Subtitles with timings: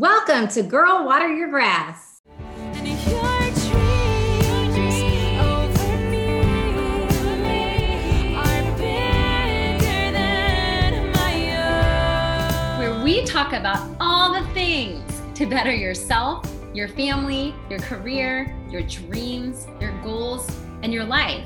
[0.00, 2.20] Welcome to Girl Water Your Grass.
[12.78, 15.02] Where we talk about all the things
[15.34, 20.48] to better yourself, your family, your career, your dreams, your goals,
[20.84, 21.44] and your life.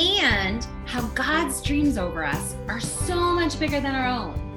[0.00, 4.47] And how God's dreams over us are so much bigger than our own.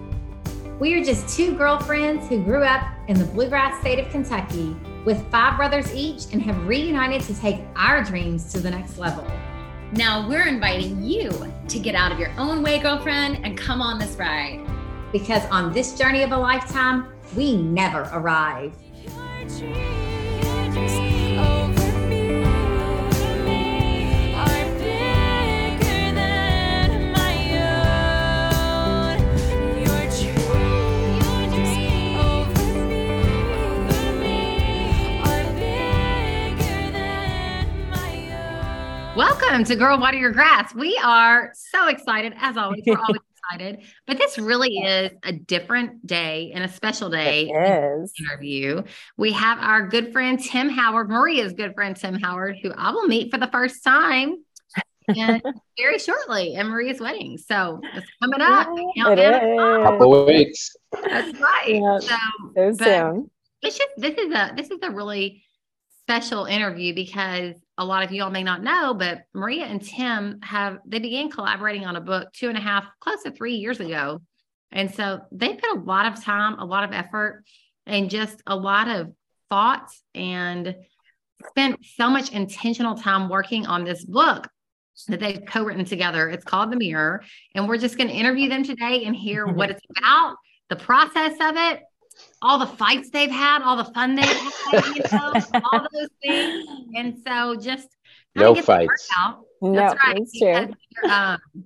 [0.81, 5.23] We are just two girlfriends who grew up in the bluegrass state of Kentucky with
[5.29, 9.23] five brothers each and have reunited to take our dreams to the next level.
[9.91, 11.29] Now we're inviting you
[11.67, 14.67] to get out of your own way, girlfriend, and come on this ride.
[15.11, 18.73] Because on this journey of a lifetime, we never arrive.
[39.21, 40.73] Welcome to Girl Water Your Grass.
[40.73, 42.81] We are so excited, as always.
[42.87, 47.47] We're always excited, but this really is a different day and a special day.
[47.53, 48.11] It is.
[48.19, 48.81] Interview.
[49.17, 53.07] We have our good friend Tim Howard, Maria's good friend Tim Howard, who I will
[53.07, 54.37] meet for the first time.
[55.07, 55.39] and
[55.77, 57.37] very shortly at Maria's wedding.
[57.37, 58.69] So it's coming up.
[58.95, 59.83] Yeah, it is.
[59.83, 60.75] Couple weeks.
[60.93, 61.67] That's right.
[61.67, 62.15] Yeah, so,
[62.73, 63.31] So soon.
[63.61, 65.43] it's just this is a this is a really
[66.05, 70.39] special interview because a lot of you all may not know, but Maria and Tim
[70.41, 73.79] have they began collaborating on a book two and a half, close to three years
[73.79, 74.21] ago.
[74.71, 77.43] And so they put a lot of time, a lot of effort,
[77.85, 79.11] and just a lot of
[79.49, 80.75] thoughts and
[81.49, 84.47] spent so much intentional time working on this book
[85.07, 86.29] that they've co-written together.
[86.29, 87.23] It's called The Mirror.
[87.55, 90.35] And we're just going to interview them today and hear what it's about,
[90.69, 91.81] the process of it,
[92.41, 95.33] all the fights they've had, all the fun they've had, you know,
[95.71, 96.65] all those things.
[96.95, 97.87] And so just
[98.35, 99.07] No get fights.
[99.61, 100.17] No, That's right.
[100.17, 100.67] it's true.
[100.67, 101.65] because, um,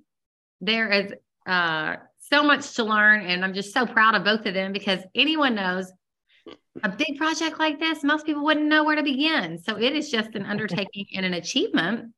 [0.60, 1.12] there is
[1.46, 5.00] uh, so much to learn, and I'm just so proud of both of them because
[5.14, 5.90] anyone knows
[6.82, 9.58] a big project like this, most people wouldn't know where to begin.
[9.58, 12.12] So it is just an undertaking and an achievement.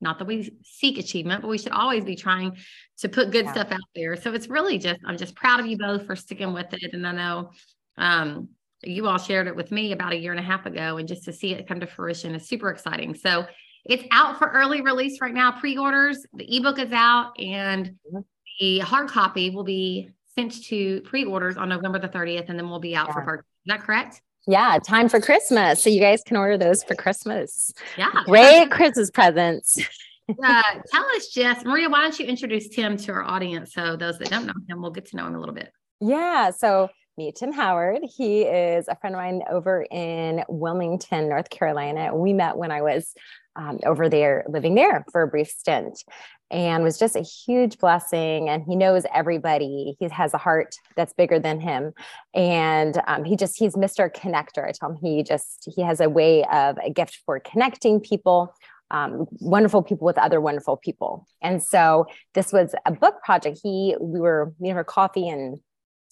[0.00, 2.56] Not that we seek achievement, but we should always be trying
[2.98, 3.52] to put good Yeah.
[3.52, 4.16] stuff out there.
[4.16, 6.92] So it's really just, I'm just proud of you both for sticking with it.
[6.92, 7.50] And I know
[7.96, 8.48] um,
[8.82, 11.24] you all shared it with me about a year and a half ago, and just
[11.24, 13.14] to see it come to fruition is super exciting.
[13.14, 13.46] So
[13.84, 16.26] it's out for early release right now, pre orders.
[16.34, 18.24] The ebook is out, and Mhm.
[18.60, 22.68] the hard copy will be sent to pre orders on November the 30th, and then
[22.68, 23.24] we'll be out for Yeah.
[23.24, 23.46] purchase.
[23.46, 24.20] Is that correct?
[24.46, 25.82] Yeah, time for Christmas.
[25.82, 27.72] So you guys can order those for Christmas.
[27.96, 28.10] Yeah.
[28.26, 29.78] Great Christmas presents.
[30.28, 30.62] uh,
[30.92, 34.28] tell us, Jess, Maria, why don't you introduce Tim to our audience so those that
[34.28, 35.72] don't know him will get to know him a little bit?
[36.00, 36.50] Yeah.
[36.50, 38.02] So meet Tim Howard.
[38.02, 42.14] He is a friend of mine over in Wilmington, North Carolina.
[42.14, 43.14] We met when I was
[43.56, 46.02] um, over there living there for a brief stint
[46.50, 48.48] and was just a huge blessing.
[48.48, 49.96] And he knows everybody.
[49.98, 51.92] He has a heart that's bigger than him.
[52.34, 54.12] And um, he just, he's Mr.
[54.12, 54.66] Connector.
[54.66, 58.54] I tell him he just, he has a way of a gift for connecting people.
[58.90, 61.26] Um, wonderful people with other wonderful people.
[61.42, 63.58] And so this was a book project.
[63.62, 65.58] He, we were meeting for coffee and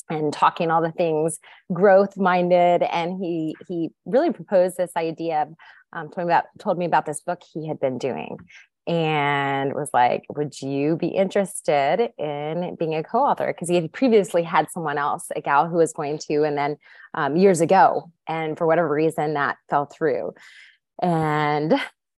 [0.08, 1.38] and talking all the things
[1.72, 5.48] growth minded and he he really proposed this idea of
[5.92, 8.38] um, told me about told me about this book he had been doing
[8.86, 13.46] and was like would you be interested in being a co-author?
[13.46, 16.76] Because he had previously had someone else a gal who was going to and then
[17.14, 20.34] um, years ago and for whatever reason that fell through.
[21.00, 21.74] And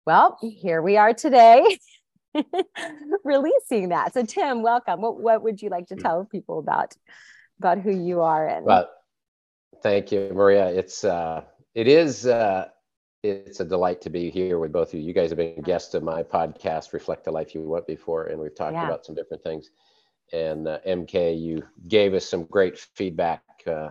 [0.07, 1.79] well here we are today
[3.25, 4.15] releasing that.
[4.15, 5.01] So tim welcome.
[5.01, 6.95] What, what would you like to tell people about
[7.63, 8.99] about who you are and Well,
[9.93, 10.69] thank you, Maria.
[10.69, 12.69] It's uh, it is uh,
[13.23, 15.07] it's a delight to be here with both of you.
[15.07, 18.41] You guys have been guests of my podcast, Reflect the Life You Want, before, and
[18.41, 18.85] we've talked Yeah.
[18.85, 19.71] about some different things.
[20.33, 23.43] And uh, MK, you gave us some great feedback.
[23.67, 23.91] Uh,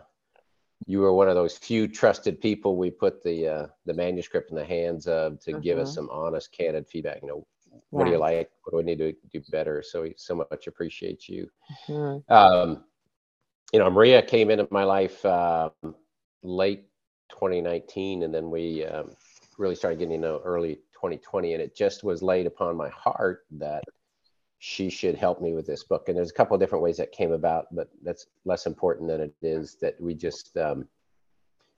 [0.88, 4.56] you were one of those few trusted people we put the uh, the manuscript in
[4.58, 5.96] the hands of to give us Mhm.
[5.96, 7.22] some honest, candid feedback.
[7.22, 7.47] You know,
[7.91, 8.50] what do you like?
[8.64, 9.82] What do we need to do better?
[9.84, 11.47] So we so much appreciate you.
[11.88, 12.23] Mhm.
[12.29, 12.84] Um,
[13.72, 15.72] you know, Maria came into my life um,
[16.44, 16.85] late
[17.29, 19.12] 2019, and then we um,
[19.58, 21.53] really started getting to know early 2020.
[21.53, 23.84] And it just was laid upon my heart that
[24.59, 26.08] she should help me with this book.
[26.08, 29.22] And there's a couple of different ways that came about, but that's less important than
[29.22, 30.88] it is that we just um,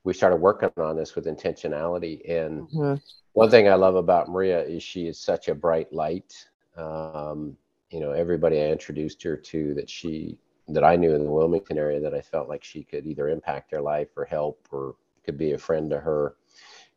[0.04, 2.22] we started working on this with intentionality.
[2.30, 3.02] And Mhm.
[3.34, 6.34] one thing I love about Maria is she is such a bright light.
[6.76, 7.56] Um,
[7.90, 11.78] you know, everybody I introduced her to that she that I knew in the Wilmington
[11.78, 14.96] area that I felt like she could either impact their life or help or
[15.26, 16.36] could be a friend to her.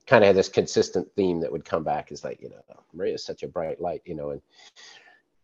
[0.06, 2.62] Kind of had this consistent theme that would come back is like, you know,
[2.94, 4.40] Maria is such a bright light, you know, and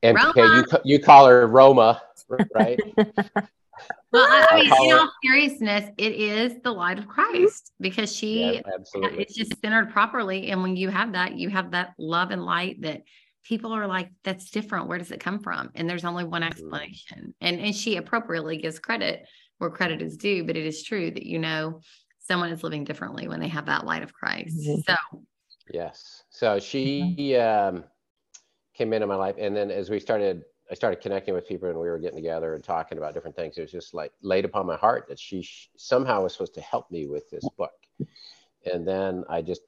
[0.05, 2.03] and okay, you you call her Roma,
[2.55, 2.79] right?
[2.97, 8.61] well, I, mean, in all seriousness, it is the light of Christ because she yeah,
[8.75, 9.21] absolutely.
[9.21, 10.51] it's just centered properly.
[10.51, 13.03] And when you have that, you have that love and light that
[13.45, 14.89] people are like, that's different.
[14.89, 15.71] Where does it come from?
[15.75, 16.51] And there's only one mm-hmm.
[16.51, 17.35] explanation.
[17.41, 19.27] And and she appropriately gives credit
[19.59, 21.81] where credit is due, but it is true that you know
[22.19, 24.59] someone is living differently when they have that light of Christ.
[24.61, 24.81] Mm-hmm.
[24.87, 25.25] So
[25.73, 26.25] yes.
[26.31, 27.77] So she mm-hmm.
[27.77, 27.85] um
[28.75, 31.79] came into my life and then as we started I started connecting with people and
[31.79, 33.59] we were getting together and talking about different things.
[33.59, 35.47] It was just like laid upon my heart that she
[35.77, 37.73] somehow was supposed to help me with this book.
[38.73, 39.63] And then I just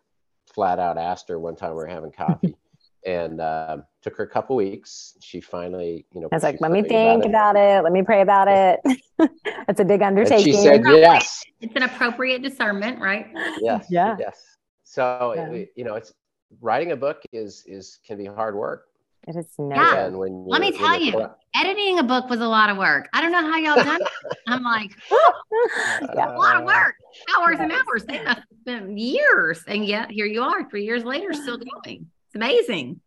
[0.46, 2.56] flat out asked her one time we were having coffee
[3.04, 5.16] and uh, took her a couple weeks.
[5.20, 7.60] She finally, you know, I was like, let me think about it.
[7.60, 7.84] about it.
[7.84, 8.80] Let me pray about it.
[9.66, 10.36] That's a big undertaking.
[10.36, 11.42] And she said, yes.
[11.60, 13.26] It's an appropriate discernment, right?
[13.60, 13.86] Yes.
[13.90, 14.16] Yeah.
[14.18, 14.40] Yes.
[14.82, 15.50] So, yeah.
[15.50, 16.12] It, you know, it's
[16.60, 18.86] writing a book is, is, can be hard work.
[19.26, 20.08] It is no yeah.
[20.08, 23.08] When Let me tell you, editing a book was a lot of work.
[23.14, 24.38] I don't know how y'all done it.
[24.46, 26.34] I'm like, yeah.
[26.34, 26.96] a lot of work,
[27.38, 28.04] hours and hours.
[28.04, 32.06] They must have spent years, and yet here you are, three years later, still going.
[32.34, 33.00] It's amazing.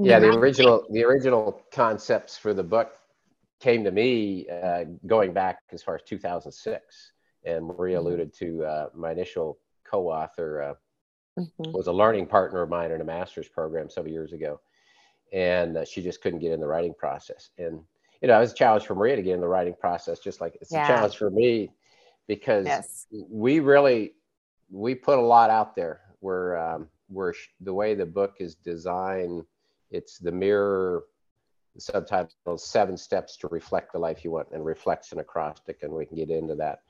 [0.00, 2.92] Yeah, the original the original concepts for the book
[3.60, 7.12] came to me uh, going back as far as 2006,
[7.44, 8.06] and Maria mm-hmm.
[8.06, 11.72] alluded to uh, my initial co-author uh, mm-hmm.
[11.72, 14.60] was a learning partner of mine in a master's program several years ago
[15.32, 17.50] and uh, she just couldn't get in the writing process.
[17.58, 17.80] And
[18.22, 20.40] you know, it was a challenge for Maria to get in the writing process, just
[20.40, 20.84] like it's yeah.
[20.84, 21.70] a challenge for me
[22.26, 23.06] because yes.
[23.10, 24.14] we really
[24.70, 26.00] we put a lot out there.
[26.20, 29.44] Where um, where the way the book is designed,
[29.90, 31.04] it's the mirror.
[31.74, 35.92] The subtitle seven steps to reflect the life you want and reflects an acrostic and
[35.92, 36.80] we can get into that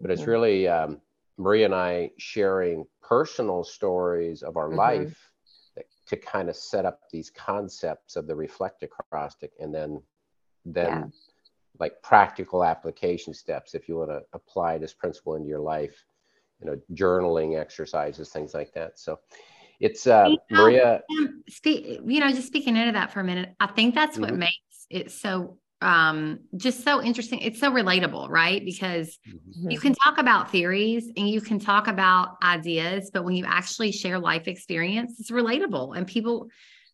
[0.00, 1.00] but it's really um,
[1.38, 4.78] maria and i sharing personal stories of our mm-hmm.
[4.78, 5.30] life
[6.06, 10.02] to kind of set up these concepts of the reflect acrostic and then
[10.64, 11.04] then yeah.
[11.78, 16.04] like practical application steps if you want to apply this principle into your life
[16.60, 19.18] you know journaling exercises things like that so
[19.80, 23.24] it's uh you know, maria um, speak, you know just speaking into that for a
[23.24, 24.40] minute i think that's what mm-hmm.
[24.40, 27.40] makes it so um, just so interesting.
[27.40, 28.64] It's so relatable, right?
[28.64, 29.70] Because mm-hmm.
[29.70, 33.92] you can talk about theories and you can talk about ideas, but when you actually
[33.92, 36.48] share life experience, it's relatable and people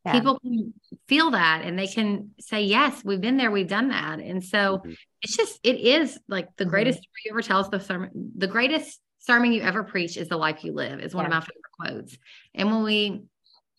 [0.05, 0.12] yeah.
[0.12, 0.75] people can
[1.09, 4.19] feel that and they can say, yes, we've been there, we've done that.
[4.19, 4.93] And so mm-hmm.
[5.23, 6.71] it's just, it is like the mm-hmm.
[6.71, 10.29] greatest story you ever tell us the sermon, the greatest sermon you ever preach is
[10.29, 11.29] the life you live is one yeah.
[11.29, 12.17] of my favorite quotes.
[12.55, 13.23] And when we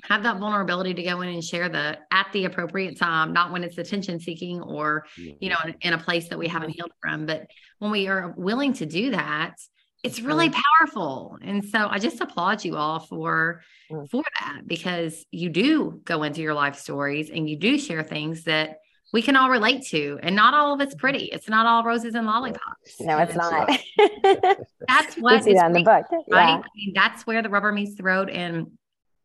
[0.03, 3.63] have that vulnerability to go in and share the at the appropriate time, not when
[3.63, 7.25] it's attention seeking or, you know, in, in, a place that we haven't healed from.
[7.25, 7.47] But
[7.79, 9.55] when we are willing to do that,
[10.03, 11.37] it's really powerful.
[11.43, 13.61] And so I just applaud you all for
[13.91, 14.09] mm.
[14.09, 18.45] for that because you do go into your life stories and you do share things
[18.45, 18.77] that
[19.13, 22.15] we can all relate to and not all of it's pretty it's not all roses
[22.15, 23.69] and lollipops no it's not
[24.87, 26.57] that's what see that in the book right yeah.
[26.57, 28.67] I mean, that's where the rubber meets the road and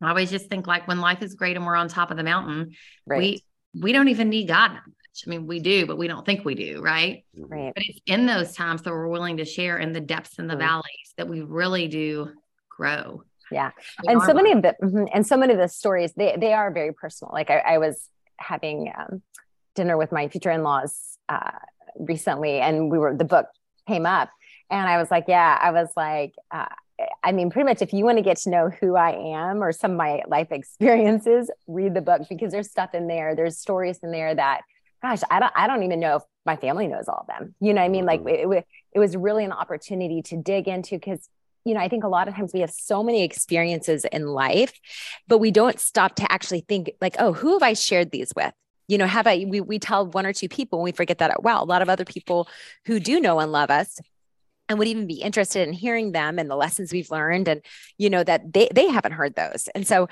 [0.03, 2.23] I always just think like when life is great and we're on top of the
[2.23, 2.73] mountain,
[3.07, 3.19] right.
[3.19, 3.45] we
[3.83, 5.25] we don't even need God that much.
[5.27, 7.25] I mean, we do, but we don't think we do, right?
[7.37, 7.73] Right.
[7.75, 10.55] But it's in those times that we're willing to share in the depths and the
[10.55, 10.61] mm-hmm.
[10.61, 12.31] valleys that we really do
[12.69, 13.23] grow.
[13.51, 13.71] Yeah.
[14.05, 16.71] and so many of the mm-hmm, and so many of the stories they they are
[16.71, 17.33] very personal.
[17.33, 19.23] Like I, I was having um,
[19.77, 21.53] dinner with my future in-laws uh,
[21.99, 23.47] recently and we were the book
[23.87, 24.31] came up
[24.71, 26.67] and I was like, yeah, I was like, uh,
[27.23, 29.71] I mean, pretty much if you want to get to know who I am or
[29.73, 33.35] some of my life experiences, read the book because there's stuff in there.
[33.35, 34.63] There's stories in there that,
[35.03, 37.55] gosh, I don't, I don't even know if my family knows all of them.
[37.61, 38.07] You know I mean?
[38.07, 38.53] Like mm-hmm.
[38.53, 41.29] it, it was really an opportunity to dig into because
[41.65, 44.73] you know, I think a lot of times we have so many experiences in life,
[45.27, 48.53] but we don't stop to actually think like, oh, who have I shared these with?
[48.89, 51.43] You know, have I, we, we tell one or two people and we forget that,
[51.43, 52.49] wow, a lot of other people
[52.87, 53.99] who do know and love us
[54.69, 57.63] and would even be interested in hearing them and the lessons we've learned and
[57.99, 59.69] you know that they they haven't heard those.
[59.75, 60.09] And so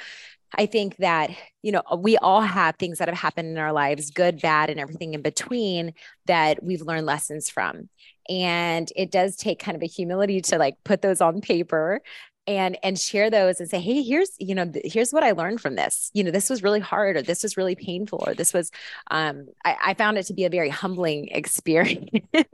[0.57, 1.31] i think that
[1.63, 4.79] you know we all have things that have happened in our lives good bad and
[4.79, 5.93] everything in between
[6.27, 7.89] that we've learned lessons from.
[8.29, 12.01] And it does take kind of a humility to like put those on paper
[12.47, 15.77] and and share those and say hey here's you know here's what i learned from
[15.77, 18.71] this you know this was really hard or this was really painful or this was
[19.11, 22.03] um i, I found it to be a very humbling experience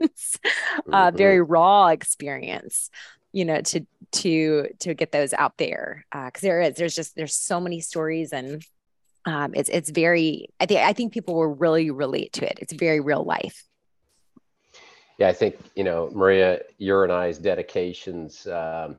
[0.01, 0.93] mm-hmm.
[0.93, 2.89] uh very raw experience
[3.31, 7.15] you know to to to get those out there because uh, there is there's just
[7.15, 8.63] there's so many stories and
[9.25, 12.73] um it's it's very i think i think people will really relate to it it's
[12.73, 13.63] very real life
[15.21, 18.47] yeah, I think you know Maria, your and I's dedications.
[18.47, 18.97] Um,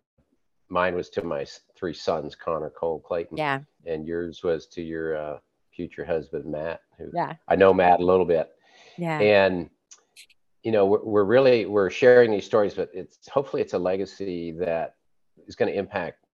[0.73, 3.37] mine was to my three sons, Connor, Cole, Clayton.
[3.37, 3.61] Yeah.
[3.87, 5.39] And yours was to your uh,
[5.71, 6.81] future husband, Matt.
[6.99, 7.35] Who yeah.
[7.47, 8.51] I know Matt a little bit.
[8.97, 9.21] Yeah.
[9.21, 9.69] And
[10.63, 14.53] you know, we're, we're really we're sharing these stories, but it's hopefully it's a legacy
[14.53, 14.95] that
[15.47, 16.25] is going to impact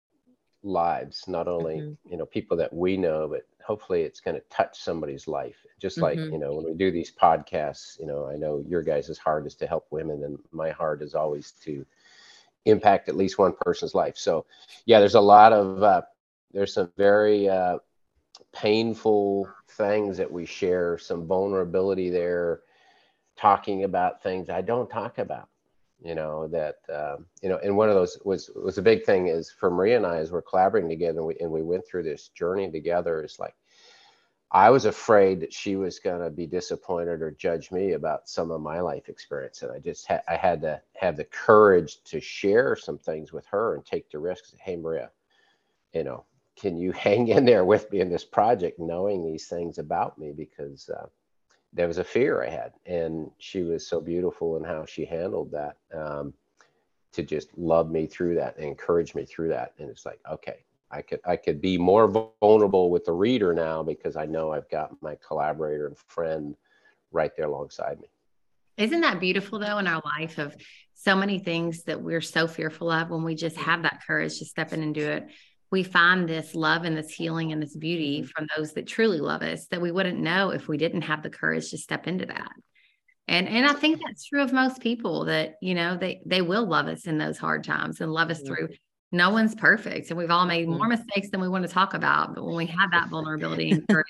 [0.62, 2.10] lives, not only mm-hmm.
[2.10, 5.56] you know people that we know, but hopefully it's going to touch somebody's life.
[5.80, 6.32] Just like mm-hmm.
[6.32, 9.54] you know when we do these podcasts, you know, I know your guys' heart is
[9.56, 11.86] to help women, and my heart is always to
[12.64, 14.16] impact at least one person's life.
[14.16, 14.46] So,
[14.86, 16.02] yeah, there's a lot of uh,
[16.52, 17.78] there's some very uh,
[18.52, 22.60] painful things that we share, some vulnerability there,
[23.36, 25.48] talking about things I don't talk about.
[26.00, 29.26] You know that uh, you know, and one of those was was a big thing
[29.26, 32.04] is for Maria and I as we're collaborating together, and we and we went through
[32.04, 33.24] this journey together.
[33.24, 33.56] Is like
[34.50, 38.50] I was afraid that she was going to be disappointed or judge me about some
[38.50, 42.20] of my life experience, and I just had I had to have the courage to
[42.20, 44.54] share some things with her and take the risks.
[44.58, 45.10] Hey, Maria,
[45.92, 46.24] you know,
[46.56, 50.32] can you hang in there with me in this project, knowing these things about me
[50.32, 51.06] because uh,
[51.74, 55.50] there was a fear I had, and she was so beautiful in how she handled
[55.52, 55.76] that.
[55.94, 56.32] Um,
[57.10, 60.64] to just love me through that and encourage me through that, and it's like, okay,
[60.90, 62.08] I could I could be more
[62.40, 66.56] vulnerable with the reader now because I know I've got my collaborator and friend
[67.12, 68.08] right there alongside me.
[68.76, 70.54] Isn't that beautiful though in our life of
[71.00, 74.44] so many things that we're so fearful of when we just have that courage to
[74.44, 75.28] step in and do it.
[75.70, 78.26] We find this love and this healing and this beauty mm-hmm.
[78.26, 81.30] from those that truly love us that we wouldn't know if we didn't have the
[81.30, 82.50] courage to step into that.
[83.28, 86.66] And and I think that's true of most people that, you know, they they will
[86.66, 88.54] love us in those hard times and love us mm-hmm.
[88.54, 88.68] through
[89.12, 90.90] no one's perfect and we've all made more mm-hmm.
[90.90, 94.06] mistakes than we want to talk about but when we have that vulnerability and courage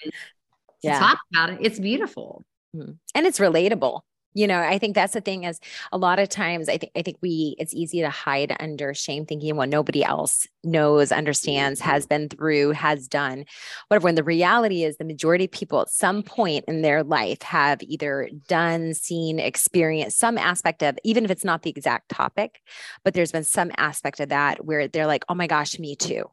[0.82, 0.94] yeah.
[0.94, 2.92] to talk about it it's beautiful mm-hmm.
[3.14, 4.00] and it's relatable
[4.35, 5.61] you know i think that's the thing is
[5.92, 9.26] a lot of times i think i think we it's easy to hide under shame
[9.26, 11.18] thinking what nobody else knows mm-hmm.
[11.18, 13.44] understands has been through has done.
[13.88, 17.42] Whatever when the reality is the majority of people at some point in their life
[17.42, 22.61] have either done seen experienced some aspect of even if it's not the exact topic
[23.04, 26.25] but there's been some aspect of that where they're like oh my gosh me too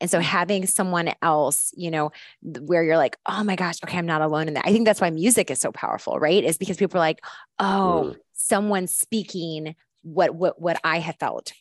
[0.00, 2.12] and so having someone else, you know,
[2.42, 4.66] where you're like, oh my gosh, okay, I'm not alone in that.
[4.66, 6.44] I think that's why music is so powerful, right?
[6.44, 7.20] Is because people are like,
[7.58, 8.16] oh, mm.
[8.32, 11.52] someone's speaking what what what I have felt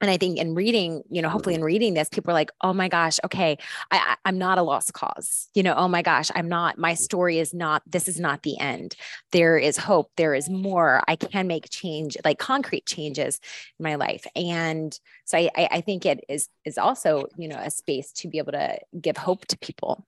[0.00, 1.62] and I think in reading, you know, hopefully mm-hmm.
[1.62, 3.58] in reading this, people are like, oh my gosh, okay,
[3.90, 5.48] I, I, am not a lost cause.
[5.54, 8.58] You know, oh my gosh, I'm not, my story is not, this is not the
[8.60, 8.94] end.
[9.32, 10.12] There is hope.
[10.16, 11.02] There is more.
[11.08, 13.40] I can make change, like concrete changes
[13.78, 14.24] in my life.
[14.36, 18.38] And so I, I think it is is also, you know, a space to be
[18.38, 20.06] able to give hope to people,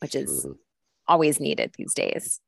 [0.00, 0.52] which is mm-hmm.
[1.06, 2.40] always needed these days.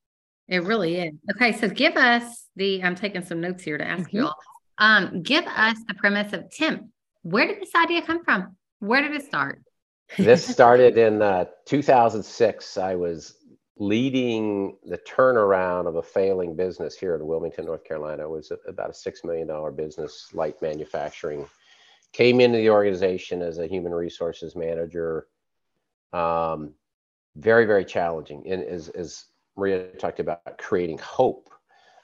[0.49, 1.15] It really is.
[1.37, 4.17] Okay, so give us the I'm taking some notes here to ask mm-hmm.
[4.17, 4.37] you all.
[4.79, 6.93] Um, give us the premise of Tim.
[7.23, 8.57] Where did this idea come from?
[8.81, 9.63] Where did it start?
[10.19, 12.77] this started in uh, 2006.
[12.77, 13.37] I was
[13.79, 18.25] leading the turnaround of a failing business here in Wilmington, North Carolina.
[18.25, 21.47] It was about a $6 million business, light manufacturing.
[22.13, 25.27] Came into the organization as a human resources manager.
[26.13, 26.75] Um,
[27.37, 28.45] very, very challenging.
[28.47, 29.25] And as, as
[29.57, 31.49] Maria talked about, creating hope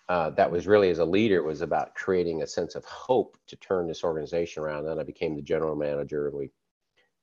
[0.09, 3.37] uh, that was really as a leader it was about creating a sense of hope
[3.47, 4.85] to turn this organization around.
[4.85, 6.51] Then I became the general manager, and we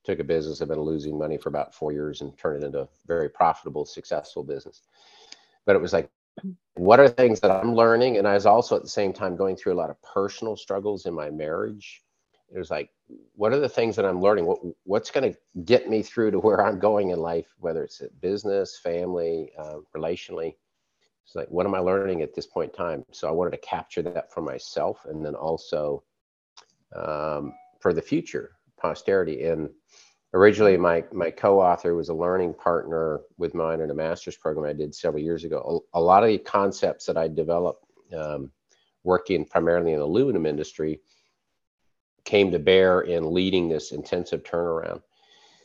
[0.04, 2.66] took a business that had been losing money for about four years and turned it
[2.66, 4.84] into a very profitable, successful business.
[5.66, 6.10] But it was like,
[6.76, 8.18] what are things that I'm learning?
[8.18, 11.06] And I was also at the same time going through a lot of personal struggles
[11.06, 12.04] in my marriage.
[12.54, 12.92] It was like,
[13.34, 14.46] what are the things that I'm learning?
[14.46, 18.02] What, what's going to get me through to where I'm going in life, whether it's
[18.22, 20.56] business, family, uh, relationally?
[21.26, 23.06] It's like, what am I learning at this point in time?
[23.12, 26.04] So I wanted to capture that for myself and then also
[26.96, 29.44] um, for the future, posterity.
[29.46, 29.70] And
[30.34, 34.70] originally, my, my co author was a learning partner with mine in a master's program
[34.70, 35.84] I did several years ago.
[35.94, 37.84] A, a lot of the concepts that I developed
[38.16, 38.52] um,
[39.04, 41.00] working primarily in the aluminum industry
[42.24, 45.02] came to bear in leading this intensive turnaround.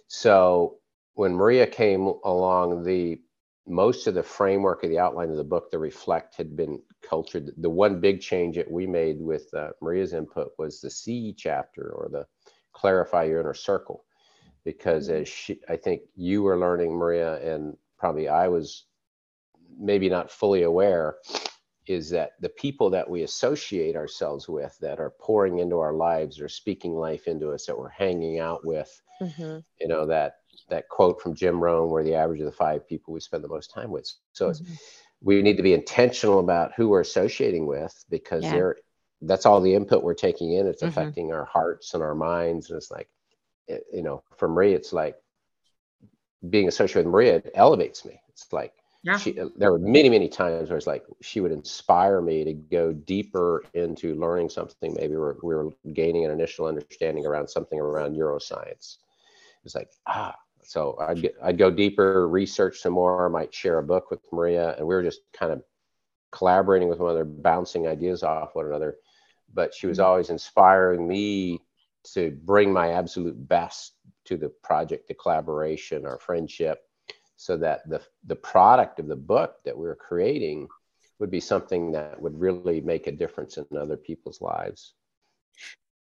[0.08, 0.78] So
[1.14, 3.20] when Maria came along, the
[3.66, 7.50] most of the framework of the outline of the book, the reflect, had been cultured.
[7.58, 11.90] The one big change that we made with uh, Maria's input was the C chapter
[11.90, 12.26] or the
[12.72, 14.04] clarify your inner circle,
[14.64, 15.22] because mm-hmm.
[15.22, 18.86] as she, I think you were learning, Maria, and probably I was
[19.78, 21.16] maybe not fully aware,
[21.86, 26.40] is that the people that we associate ourselves with that are pouring into our lives
[26.40, 29.58] or speaking life into us that we're hanging out with, mm-hmm.
[29.80, 33.12] you know, that that quote from Jim Rohn, where the average of the five people
[33.14, 34.10] we spend the most time with.
[34.32, 34.74] So mm-hmm.
[35.22, 38.52] we need to be intentional about who we're associating with because Yeah.
[38.52, 38.76] they're
[39.22, 40.66] that's all the input we're taking in.
[40.66, 40.88] It's Mhm.
[40.88, 42.70] affecting our hearts and our minds.
[42.70, 43.10] And it's like,
[43.68, 45.20] it- you know, for Maria, it's like
[46.48, 48.18] being associated with Maria elevates me.
[48.30, 49.18] It's like Yeah.
[49.18, 52.92] she, there were many, many times where it's like she would inspire me to go
[52.92, 54.94] deeper into learning something.
[54.94, 58.96] Maybe we're, we were gaining an initial understanding around something around neuroscience.
[59.64, 60.34] It's like, ah,
[60.70, 63.26] so I'd get, I'd go deeper, research some more.
[63.26, 65.64] I might share a book with Maria, and we were just kind of
[66.30, 68.94] collaborating with one another, bouncing ideas off one another.
[69.52, 70.06] But she was mm-hmm.
[70.06, 71.60] always inspiring me
[72.14, 73.94] to bring my absolute best
[74.26, 76.84] to the project, the collaboration, our friendship,
[77.34, 80.68] so that the the product of the book that we were creating
[81.18, 84.94] would be something that would really make a difference in other people's lives.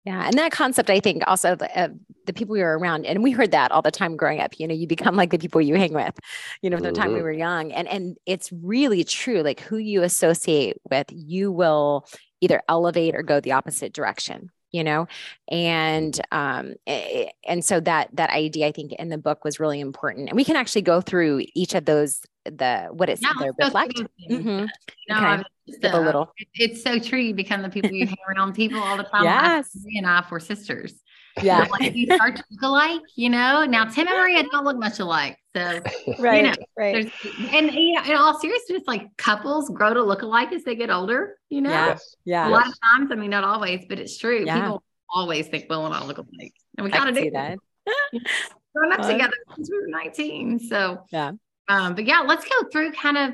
[0.07, 1.89] Yeah, and that concept, I think, also the, uh,
[2.27, 4.57] the people we were around, and we heard that all the time growing up.
[4.57, 6.17] You know, you become like the people you hang with.
[6.61, 7.23] You know, from the time we Mhm.
[7.23, 9.41] were young, and and it's really true.
[9.43, 12.05] Like who you associate with, you will
[12.39, 14.49] either elevate or go the opposite direction.
[14.71, 15.07] You know,
[15.49, 19.81] and um, eh, and so that that idea, I think, in the book was really
[19.81, 22.21] important, and we can actually go through each of those.
[22.49, 24.01] The what it's the let's reflect.
[24.29, 24.65] Mm-hmm.
[25.09, 25.43] No, Okay.
[25.67, 26.33] Just, a uh, little.
[26.53, 27.19] It's so true.
[27.19, 28.53] You become the people you hang around.
[28.53, 29.25] People all the time.
[29.25, 29.75] Yes.
[29.83, 30.93] Maria and I for sisters.
[31.41, 31.67] Yeah.
[31.69, 33.65] Like, you start to look alike, you know.
[33.65, 35.37] Now Tim and Maria don't look much alike.
[35.55, 35.81] So
[36.19, 36.45] right.
[36.45, 37.11] know, right.
[37.51, 40.89] and you know, in all seriousness, like couples grow to look alike as they get
[40.89, 41.69] older, you know.
[41.69, 41.85] Yeah.
[41.87, 42.15] Yes.
[42.25, 42.47] Yeah.
[42.47, 44.43] A lot of times, I mean, not always, but it's true.
[44.45, 44.61] Yeah.
[44.61, 46.53] People always think Will and I look alike.
[46.77, 47.31] And we I kind can of see do.
[47.31, 47.57] that.
[48.75, 50.59] Grown up together since we were 19.
[50.59, 51.31] So Yeah.
[51.67, 53.33] Um, but yeah, let's go through kind of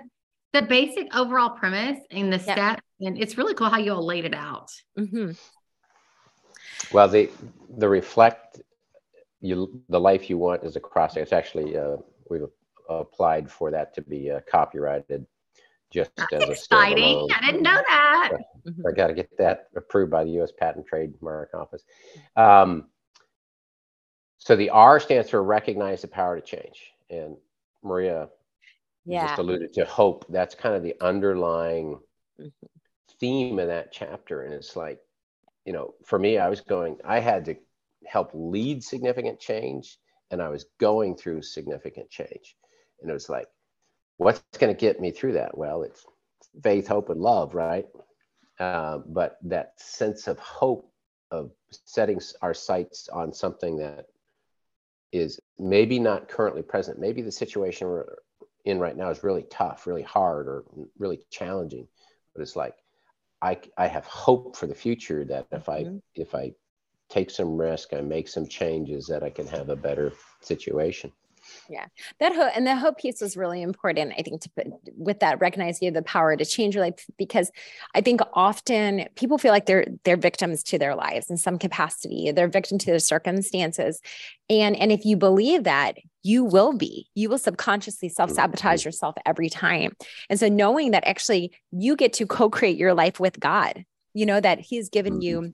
[0.54, 2.54] the basic overall premise and the Yeah.
[2.54, 2.82] steps.
[3.02, 4.70] And it's really cool how you all laid it out.
[4.98, 5.32] hmm
[6.92, 7.30] Well, the
[7.78, 8.62] the reflect
[9.42, 11.18] you the life you want is a cross.
[11.18, 11.98] It's actually uh,
[12.30, 12.44] we've
[12.90, 15.26] applied for that to be uh, copyrighted,
[15.92, 16.98] just as That's a exciting.
[16.98, 17.32] standalone.
[17.34, 18.32] I didn't know that.
[18.88, 20.52] I got to get that approved by the U.S.
[20.52, 21.84] Patent Trademark Office.
[22.36, 22.86] Um,
[24.38, 27.38] so the R stands for recognize the power to change, and
[27.84, 28.30] Maria
[29.06, 29.28] Yeah.
[29.28, 30.26] just alluded to hope.
[30.30, 32.00] That's kind of the underlying
[32.40, 32.52] Mhm.
[33.20, 34.44] theme of that chapter.
[34.44, 35.00] And it's like,
[35.66, 37.56] you know, for me, I was going, I had to
[38.06, 39.98] help lead significant change,
[40.32, 42.58] and I was going through significant change.
[43.02, 43.48] And it was like,
[44.18, 45.58] what's going to get me through that?
[45.58, 46.06] Well, it's
[46.64, 47.86] faith, hope, and love, right?
[48.60, 50.92] Uh, but that sense of hope
[51.32, 51.52] of
[51.86, 54.06] setting our sights on something that
[55.14, 57.00] is maybe not currently present.
[57.00, 58.08] Maybe the situation we're
[58.66, 60.66] in right now is really tough, really hard, or
[61.00, 61.88] really challenging.
[62.36, 62.76] But it's like
[63.42, 66.02] I I have hope for the future that if I Mhm.
[66.16, 66.54] if I
[67.10, 71.12] take some risk, I make some changes, that I can have a better situation.
[72.20, 75.40] That hope and the hope piece was really important i think to put with that
[75.40, 77.52] recognize you have the power to change your life because
[77.96, 82.32] i think often people feel like they're they're victims to their lives in some capacity.
[82.32, 84.02] They're victim to their circumstances.
[84.50, 87.10] And and if you believe that you will be.
[87.16, 88.88] You will subconsciously self-sabotage mm-hmm.
[88.88, 89.94] yourself every time.
[90.30, 94.40] And so knowing that actually you get to co-create your life with god you know
[94.40, 95.50] that he's given you mm-hmm.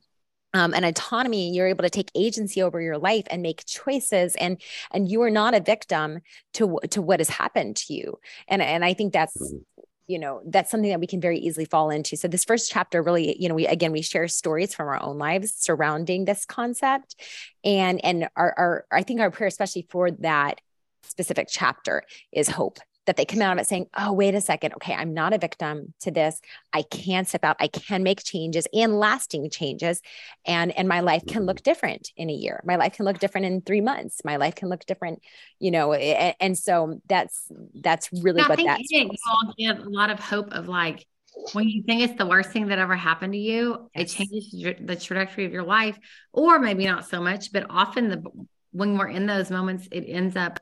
[0.53, 4.61] Um, an autonomy you're able to take agency over your life and make choices and
[4.91, 6.19] and you are not a victim
[6.53, 8.19] to to what has happened to you.
[8.47, 9.63] And and i think that's Mhm.
[10.07, 12.17] you know that's something that we can very easily fall into.
[12.17, 15.17] So this first chapter really you know we again we share stories from our own
[15.19, 17.15] lives surrounding this concept.
[17.63, 20.61] And and our, our i think our prayer especially for that
[21.03, 24.73] specific chapter is hope that they come out of it saying oh wait a second.
[24.75, 26.39] Okay i'm not a victim to this.
[26.71, 27.57] I can step out.
[27.59, 30.01] I can make changes and lasting changes.
[30.45, 32.61] And and my life can look different in a year.
[32.63, 34.21] My life can look different in three months.
[34.23, 35.21] My life can look different
[35.59, 39.89] you know and, and so that's that's really I what that's you all get a
[39.89, 41.05] lot of hope of like
[41.53, 44.95] when you think it's the worst thing that ever happened to you, it changes the
[44.95, 45.97] trajectory of your life,
[46.33, 48.23] or maybe not so much, but often the
[48.71, 50.59] when we're in those moments, it ends up.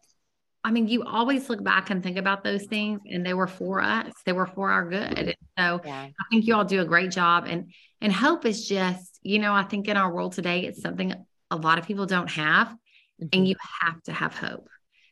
[0.63, 3.81] I mean, you always look back and think about those things, and they were for
[3.81, 4.11] us.
[4.25, 5.17] They were for our good.
[5.17, 7.45] And so yeah I think you all do a great job.
[7.47, 11.13] And and hope is just, you know, I think in our world today, it's something
[11.49, 12.75] a lot of people don't have
[13.21, 13.29] Mhm.
[13.33, 14.67] and you have to have hope.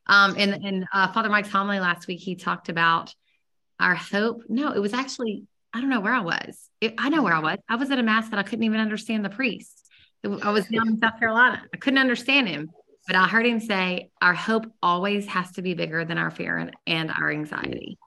[0.08, 3.14] Um, and and uh, Father Mike's homily last week, he talked about
[3.80, 4.44] our hope.
[4.50, 6.70] No, it was actually I don't know where I was.
[6.82, 7.58] It, I know where I was.
[7.68, 9.90] I was at a mass that I couldn't even understand the priest.
[10.24, 11.64] I was down in South Carolina.
[11.74, 12.70] I couldn't understand him,
[13.08, 16.58] but I heard him say, "Our hope always has to be bigger than our fear
[16.58, 17.98] and, and our anxiety."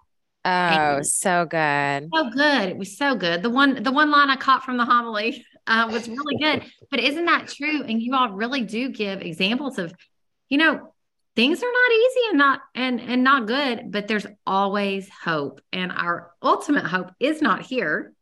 [0.44, 2.68] oh so good So good.
[2.68, 3.42] It was so good.
[3.42, 6.64] The one the one line I caught from the homily uh, was really good.
[6.90, 7.82] But isn't that true?
[7.82, 9.92] And you all really do give examples of,
[10.48, 10.92] you know,
[11.38, 15.92] things are not easy and not and and not good but there's always hope and
[15.92, 18.12] our ultimate hope is not here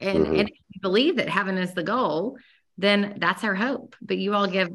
[0.00, 0.34] and mm-hmm.
[0.36, 2.38] and if you believe that heaven is the goal
[2.78, 4.70] then that's our hope but you all give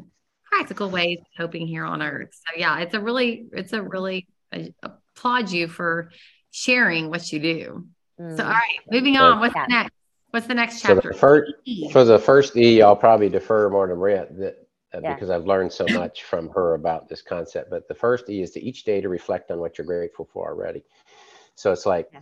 [0.52, 4.28] practical ways of hoping here on earth so yeah it's a really it's a really
[4.52, 6.12] I applaud you for
[6.52, 7.88] sharing what you do
[8.20, 8.38] mm.
[8.38, 9.66] so all right moving on what's yeah.
[9.70, 9.94] next
[10.32, 11.52] what's the next chapter so the first,
[11.92, 15.14] for the first e i'll probably defer more to Maria that uh, yeah.
[15.14, 17.70] because I've learned so much from her about this concept.
[17.70, 20.50] But the first E is to each day to reflect on what you're grateful for
[20.50, 20.84] already.
[21.56, 22.22] So it's like, yeah,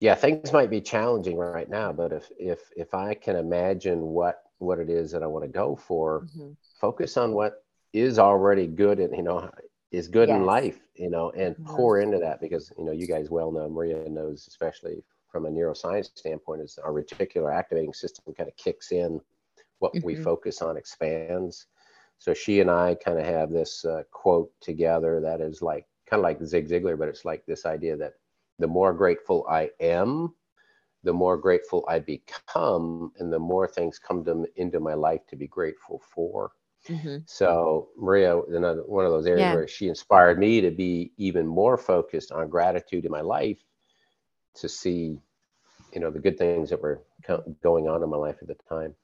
[0.00, 4.42] yeah things might be challenging right now, but if if if I can imagine what
[4.58, 6.52] what it is that I want to go for, mm-hmm.
[6.80, 7.64] focus on what
[7.96, 9.50] is already good and you know
[9.92, 10.36] is good yes.
[10.36, 11.74] in life, you know, and mm-hmm.
[11.74, 15.50] pour into that because you know you guys well know Maria knows especially from a
[15.50, 19.20] neuroscience standpoint is our reticular activating system kind of kicks in
[19.78, 20.06] what mm-hmm.
[20.06, 21.66] we focus on expands
[22.18, 26.20] so she and I kind of have this uh, quote together that is like kind
[26.20, 28.14] of like Zig Ziglar, but it's like this idea that
[28.58, 30.34] the more grateful I am,
[31.02, 35.36] the more grateful I become, and the more things come to, into my life to
[35.36, 36.52] be grateful for.
[36.88, 37.16] Mm-hmm.
[37.26, 39.54] So Maria, another one of those areas yeah.
[39.54, 43.58] where she inspired me to be even more focused on gratitude in my life,
[44.54, 45.18] to see,
[45.92, 47.02] you know, the good things that were
[47.62, 48.94] going on in my life at the time.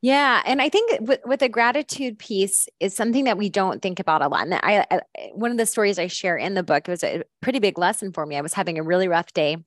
[0.00, 4.00] Yeah, and I think with, with the gratitude piece is something that we don't think
[4.00, 4.46] about a lot.
[4.46, 5.00] And I, I,
[5.34, 8.24] one of the stories I share in the book was a pretty big lesson for
[8.24, 8.36] me.
[8.36, 9.58] I was having a really rough day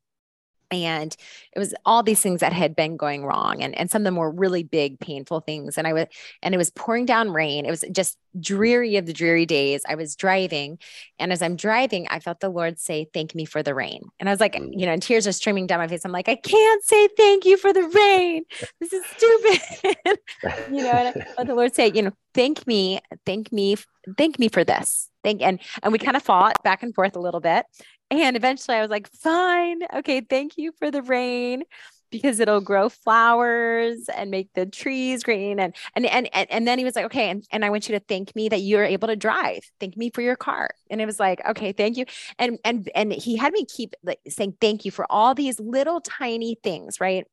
[0.83, 1.15] and
[1.53, 4.15] it was all these things that had been going wrong and, and some of them
[4.15, 6.05] were really big painful things and i was
[6.41, 7.65] and it was pouring down rain.
[7.65, 9.83] It was just dreary of the dreary days.
[9.87, 10.77] I was driving
[11.19, 14.03] and as i'm driving i felt the lord say thank me for the rain.
[14.19, 14.69] And i was like mm.
[14.71, 16.05] you know and tears are streaming down my face.
[16.05, 18.43] I'm like i can't say thank you for the rain.
[18.79, 20.17] This is stupid.
[20.71, 23.77] You know and I, the lord say you know thank me thank me
[24.17, 25.09] thank me for this.
[25.23, 27.65] Thank and and we kind of fought back and forth a little bit
[28.11, 29.81] and eventually I was like, fine.
[29.93, 30.21] Okay.
[30.21, 31.63] Thank you for the rain
[32.11, 35.59] because it'll grow flowers and make the trees green.
[35.59, 37.29] And, and, and, and then he was like, okay.
[37.29, 39.63] And, and I want you to thank me that you're able to drive.
[39.79, 40.69] Thank me for your car.
[40.89, 42.05] And it was like, okay, thank you.
[42.39, 45.99] And, and, and he had me keep like saying, thank you for all these little
[45.99, 47.01] tiny things.
[47.01, 47.25] Right.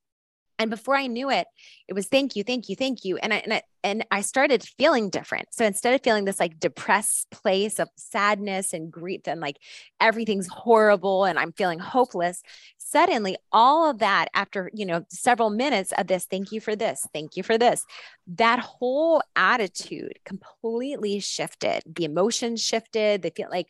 [0.63, 1.49] And before I knew it,
[1.89, 3.17] it was thank you, thank you, thank you.
[3.17, 5.49] And I, and I, and I started feeling different.
[5.51, 9.57] So instead of feeling this like depressed place of sadness and grief and like
[10.01, 12.45] everything's horrible and I'm feeling hopeless,
[12.79, 17.05] suddenly all of that after, you know, several minutes of this, thank you for this,
[17.13, 17.85] thank you for this,
[18.29, 21.83] that whole attitude completely shifted.
[21.87, 23.67] The emotions shifted, they feel like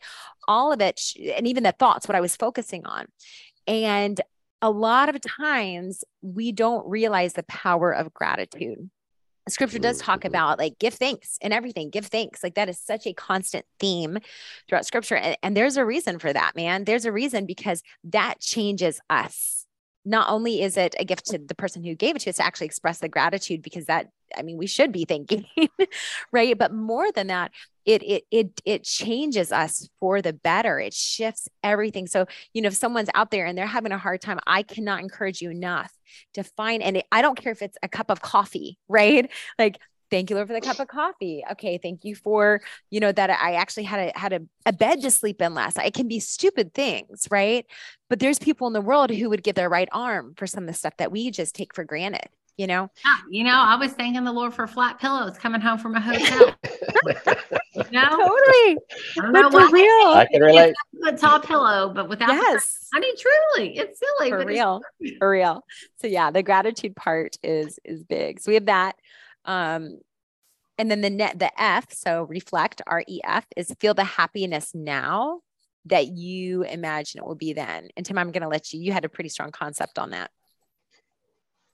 [0.47, 1.01] all of it,
[1.35, 3.07] and even the thoughts, what I was focusing on.
[3.65, 4.21] And
[4.63, 8.89] a lot of times we don't realize the power of gratitude.
[9.49, 10.29] Scripture does talk mm-hmm.
[10.29, 12.41] about like give thanks and everything, give thanks.
[12.41, 14.19] Like that is such a constant theme
[14.69, 15.17] throughout scripture.
[15.17, 16.85] And, and there's a reason for that, man.
[16.85, 19.67] There's a reason because that changes us
[20.05, 22.45] not only is it a gift to the person who gave it to us to
[22.45, 25.45] actually express the gratitude because that i mean we should be thinking
[26.31, 26.57] right?
[26.57, 27.51] But more than that
[27.85, 30.79] it it it it changes us for the better.
[30.79, 32.07] It shifts everything.
[32.07, 35.01] So you know if someone's out there and they're having a hard time i cannot
[35.01, 35.91] encourage you enough
[36.33, 39.29] to find and i don't care if it's a cup of coffee right?
[39.59, 39.79] Like
[40.13, 41.43] thank you Lord for the cup of coffee.
[41.53, 45.01] Okay, thank you for, you know, that I actually had a had a, a bed
[45.01, 45.87] to sleep in last night.
[45.87, 47.65] It can be stupid things, right?
[48.09, 50.67] But there's people in the world who would give their right arm for some of
[50.67, 52.89] the stuff that we just take for granted you know?
[53.03, 55.99] Yeah, you know, I was thanking the Lord for flat pillows coming home from a
[55.99, 56.53] hotel.
[57.73, 58.09] you know?
[58.09, 58.77] Totally.
[59.19, 60.07] I don't know real.
[60.13, 60.75] I can relate.
[61.05, 62.89] A tall pillow, but without yes.
[62.91, 64.29] The, I mean, truly, it's silly.
[64.29, 64.81] For real.
[65.19, 65.65] For real.
[65.99, 68.39] So yeah, the gratitude part is is big.
[68.39, 68.95] So we have that.
[69.45, 69.99] Um,
[70.77, 74.73] and then the net, the F, so reflect, R E F, is feel the happiness
[74.73, 75.41] now
[75.85, 77.89] that you imagine it will be then.
[77.97, 80.31] And Tim, I'm going to let you, you had a pretty strong concept on that.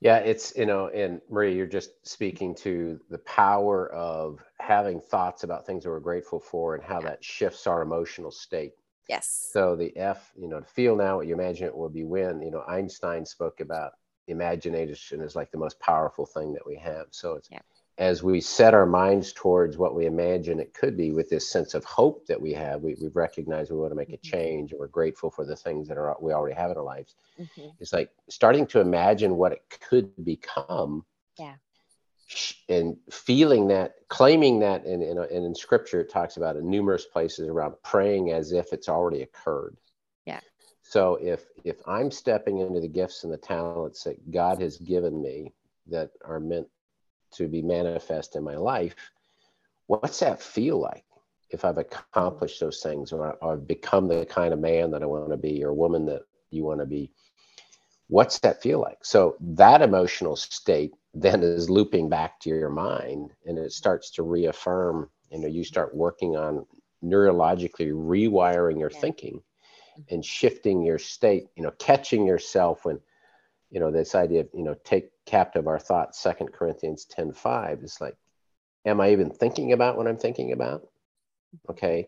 [0.02, 5.44] Yeah, it's, you know, and Marie, you're just speaking to the power of having thoughts
[5.44, 8.72] about things that we're grateful for and how that shifts our emotional state.
[9.10, 9.50] Yes.
[9.52, 12.42] So the F, you know, to feel now what you imagine it will be when,
[12.42, 13.92] you know, Einstein spoke about
[14.30, 17.08] imagination is like the most powerful thing that we have.
[17.12, 17.60] So it's yeah
[18.00, 21.74] as we set our minds towards what we imagine it could be with this sense
[21.74, 24.38] of hope that we have, we, we've recognized we want to make a mm-hmm.
[24.38, 27.16] change and we're grateful for the things that are we already have in our lives.
[27.38, 27.68] Mm-hmm.
[27.82, 31.04] It's like starting to imagine what it could become.
[31.38, 31.56] Yeah.
[32.70, 37.06] And feeling that, claiming that, and, and, and in scripture, it talks about in numerous
[37.06, 39.76] places around praying as if it's already occurred.
[40.96, 41.02] Yeah.
[41.02, 45.22] So if if I'm stepping into the gifts and the talents that God has given
[45.22, 45.54] me
[45.88, 46.68] that are meant
[47.34, 48.96] to be manifest in my life,
[49.88, 51.06] what's that feel like?
[51.50, 55.06] if I've accomplished those things or, or I've become the kind of man that I
[55.06, 56.22] want to be or woman that
[56.52, 57.12] you want to be,
[58.08, 59.04] what's that feel like?
[59.04, 64.24] So that emotional state then is looping back to your mind and it starts to
[64.24, 66.66] reaffirm, you know, you start working on
[67.04, 69.42] neurologically rewiring your thinking
[70.10, 73.00] and shifting your state, you know, catching yourself when,
[73.70, 77.84] you know, this idea of, you know, take captive our thoughts, Second Corinthians 10 5
[77.84, 78.16] is like,
[78.86, 80.88] am I even thinking about what I'm thinking about?
[81.70, 82.08] Okay.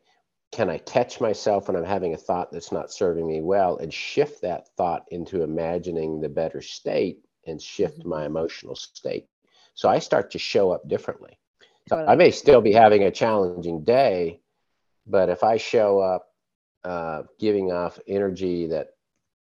[0.51, 3.93] Can I catch myself when I'm having a thought that's not serving me well and
[3.93, 8.09] shift that thought into imagining the better state and shift mm-hmm.
[8.09, 9.27] my emotional state?
[9.73, 11.37] So I start to show up differently.
[11.87, 14.41] So I may still be having a challenging day,
[15.07, 16.30] but if I show up
[16.83, 18.89] uh, giving off energy that,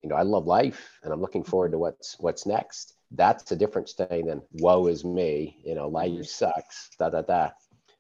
[0.02, 3.56] you know, I love life and I'm looking forward to what's what's next, that's a
[3.56, 6.22] different thing than woe is me, you know, life mm-hmm.
[6.22, 7.50] sucks, da da da.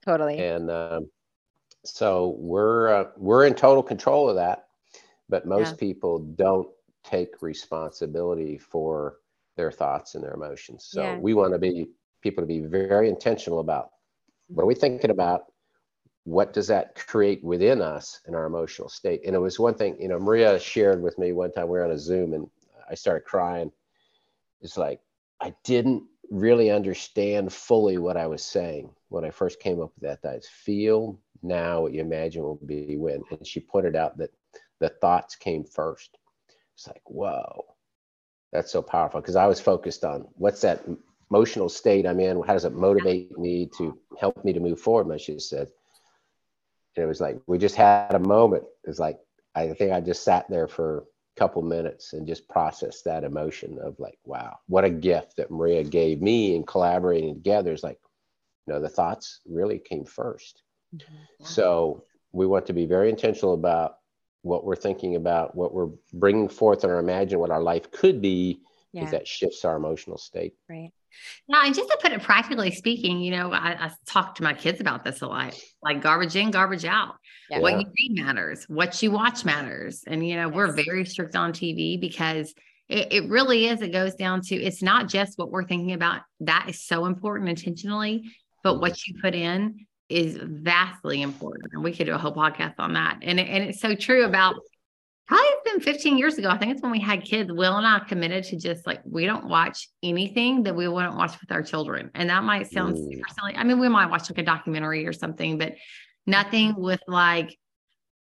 [0.04, 0.38] Totally.
[0.38, 1.10] And um,
[1.84, 4.66] so we're uh, we're in total control of that,
[5.28, 5.80] but most yeah.
[5.80, 6.68] people don't
[7.04, 9.18] take responsibility for
[9.56, 10.86] their thoughts and their emotions.
[10.88, 11.18] So yeah.
[11.18, 11.88] we want to be
[12.22, 13.90] people to be very intentional about
[14.48, 15.46] what are we thinking about
[16.28, 19.96] what does that create within us in our emotional state and it was one thing
[20.00, 22.48] you know maria shared with me one time we were on a zoom and
[22.90, 23.70] i started crying
[24.60, 25.00] it's like
[25.40, 30.08] i didn't really understand fully what i was saying when i first came up with
[30.08, 33.22] that that is feel now what you imagine will be when.
[33.30, 34.30] And she pointed out that
[34.80, 36.18] the thoughts came first.
[36.74, 37.64] It's like, whoa,
[38.52, 39.20] that's so powerful.
[39.20, 40.84] Because I was focused on what's that
[41.30, 42.42] emotional state I'm in?
[42.42, 45.10] How does it motivate me to help me to move forward?
[45.10, 45.68] And she said,
[46.98, 48.64] and it was like, we just had a moment.
[48.82, 49.20] It's like,
[49.54, 51.02] I think I just sat there for a
[51.38, 55.84] couple minutes and just processed that emotion of like, wow, what a gift that Maria
[55.84, 58.00] gave me and collaborating together is like,
[58.66, 60.62] you know, the thoughts really came first.
[60.92, 61.44] Mm-hmm.
[61.44, 63.98] So we want to be very intentional about
[64.42, 68.60] what we're thinking about, what we're bringing forth and imagine what our life could be,
[68.92, 69.00] yeah.
[69.00, 70.54] because that shifts our emotional state.
[70.68, 70.90] Right.
[71.48, 74.54] Now, and just to put it practically speaking, you know, I, I talk to my
[74.54, 77.14] kids about this a lot, like garbage in, garbage out.
[77.50, 77.60] Yeah.
[77.60, 80.04] What you read matters, what you watch matters.
[80.06, 80.54] And, you know, yes.
[80.54, 82.54] we're very strict on TV because
[82.88, 83.80] it, it really is.
[83.80, 86.22] It goes down to it's not just what we're thinking about.
[86.40, 88.30] That is so important intentionally,
[88.62, 88.80] but mm-hmm.
[88.80, 91.72] what you put in is vastly important.
[91.72, 93.18] And we could do a whole podcast on that.
[93.22, 94.56] And, and it's so true about
[95.28, 96.48] probably it's been 15 years ago.
[96.48, 97.52] I think it's when we had kids.
[97.52, 101.38] Will and I committed to just like, we don't watch anything that we wouldn't watch
[101.38, 102.10] with our children.
[102.14, 103.34] And that might sound super mm.
[103.38, 103.54] silly.
[103.54, 105.74] I mean, we might watch like a documentary or something, but
[106.26, 107.58] nothing with like,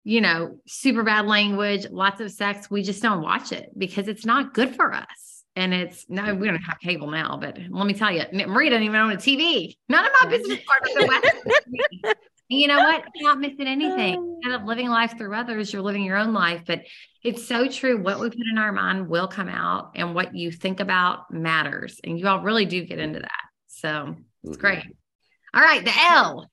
[0.03, 2.71] you know, super bad language, lots of sex.
[2.71, 5.43] We just don't watch it because it's not good for us.
[5.55, 8.83] And it's no, we don't have cable now, but let me tell you, Marie doesn't
[8.83, 9.77] even own a TV.
[9.87, 12.13] None of my business partners
[12.47, 13.03] you know what?
[13.15, 14.37] You're not missing anything.
[14.43, 16.61] Instead of living life through others, you're living your own life.
[16.65, 16.81] But
[17.23, 18.01] it's so true.
[18.01, 21.99] What we put in our mind will come out, and what you think about matters.
[22.03, 23.31] And you all really do get into that.
[23.67, 24.79] So it's great.
[24.79, 25.57] Mm-hmm.
[25.57, 26.49] All right, the L.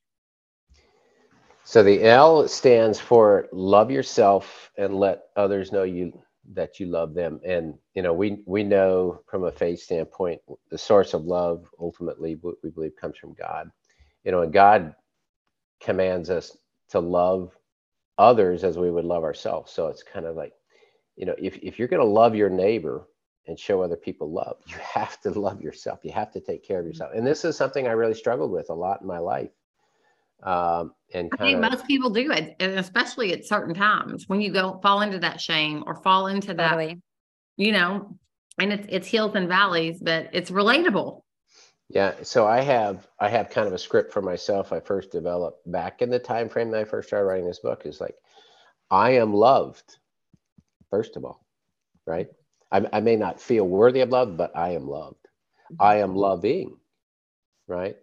[1.64, 6.22] So the L stands for love yourself and let others know you
[6.54, 10.78] that you love them and you know we we know from a faith standpoint the
[10.78, 13.70] source of love ultimately we believe comes from god
[14.24, 14.94] you know and god
[15.82, 16.56] commands us
[16.90, 17.56] to love
[18.18, 20.52] others as we would love ourselves so it's kind of like
[21.16, 23.08] you know if, if you're going to love your neighbor
[23.46, 26.80] and show other people love you have to love yourself you have to take care
[26.80, 29.50] of yourself and this is something i really struggled with a lot in my life
[30.42, 34.40] um, and I think of, most people do it, and especially at certain times when
[34.40, 37.00] you go fall into that shame or fall into that, totally.
[37.56, 38.16] you know,
[38.58, 41.22] and it's it's hills and valleys, but it's relatable.
[41.92, 44.72] Yeah, so I have I have kind of a script for myself.
[44.72, 47.82] I first developed back in the time frame that I first started writing this book
[47.84, 48.14] is like,
[48.90, 49.98] I am loved,
[50.90, 51.44] first of all,
[52.06, 52.28] right?
[52.70, 55.28] I, I may not feel worthy of love, but I am loved.
[55.78, 56.18] I am mm-hmm.
[56.18, 56.76] loving,
[57.68, 57.96] right?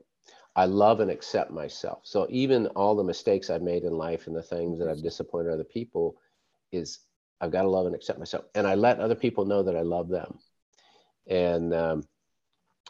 [0.56, 2.02] I love and accept myself.
[2.04, 5.52] So even all the mistakes I've made in life and the things that I've disappointed
[5.52, 6.16] other people
[6.72, 7.00] is
[7.42, 8.46] I've got to love and accept myself.
[8.54, 10.38] And I let other people know that I love them.
[11.28, 12.04] And um,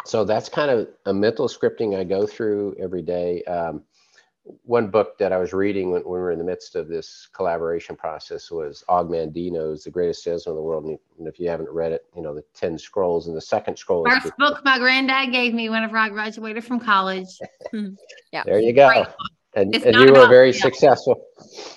[0.06, 3.44] so that's kind of a mental scripting I go through every day.
[3.44, 3.84] Um,
[4.64, 7.28] one book that I was reading when, when, we were in the midst of this
[7.34, 10.86] collaboration process was Og Mandino's The Greatest Salesman in the World.
[10.86, 14.06] And if you haven't read it, you know, the 10 scrolls and the second scroll.
[14.10, 17.28] First book my granddad gave me whenever I graduated from college.
[17.72, 17.90] Hmm.
[18.32, 18.42] yeah.
[18.46, 19.06] There you go.
[19.54, 21.24] And, and you were very successful.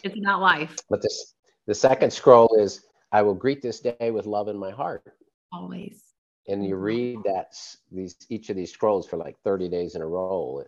[0.02, 0.74] It's not life.
[0.88, 1.34] But this,
[1.66, 5.04] the second scroll is I will greet this day with love in my heart.
[5.52, 6.11] Always.
[6.48, 6.84] And you mm-hmm.
[6.84, 7.54] read that
[7.90, 10.64] these each of these scrolls for like 30 days in a row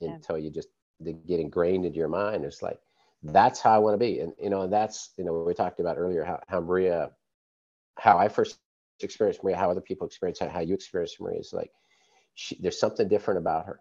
[0.00, 0.10] yeah.
[0.10, 0.68] until you just
[1.00, 2.44] they get ingrained into your mind.
[2.44, 2.78] It's like
[3.22, 4.20] that's how I want to be.
[4.20, 7.10] And, you know, that's, you know, we talked about earlier how, how Maria,
[7.96, 8.58] how I first
[9.00, 11.70] experienced Maria, how other people experience how, how you experience Maria is like,
[12.34, 13.80] she, there's something different about her.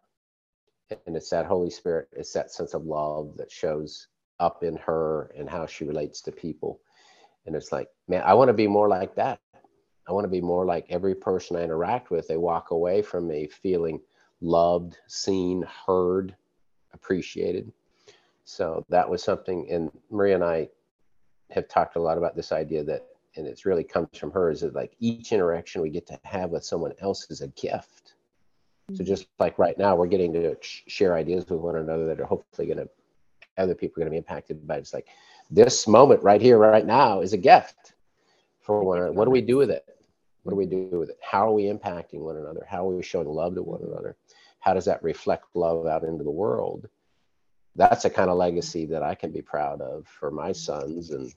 [1.05, 4.07] And it's that Holy Spirit, it's that sense of love that shows
[4.39, 6.79] up in her and how she relates to people.
[7.45, 9.39] And it's like, man, I want to be more like that.
[10.07, 12.27] I want to be more like every person I interact with.
[12.27, 13.99] They walk away from me feeling
[14.41, 16.35] loved, seen, heard,
[16.93, 17.71] appreciated.
[18.45, 20.69] So that was something, and Maria and I
[21.51, 24.61] have talked a lot about this idea that, and it's really comes from her, is
[24.61, 28.13] that like each interaction we get to have with someone else is a gift.
[28.89, 29.03] So mm-hmm.
[29.03, 32.67] just like right now, we're getting to share ideas with one another that are hopefully
[32.67, 32.89] going to,
[33.57, 34.77] other people are going to be impacted by.
[34.77, 35.07] It's like
[35.51, 37.93] this moment right here, right now, is a gift
[38.61, 39.13] for one another.
[39.13, 39.85] What do we do with it?
[40.47, 41.19] What do we do with it?
[41.21, 42.65] How are we impacting one another?
[42.69, 44.15] How are we showing love to one another?
[44.60, 46.88] How does that reflect love out into the world?
[47.77, 51.31] that's a kind of legacy that I can be proud of for my sons and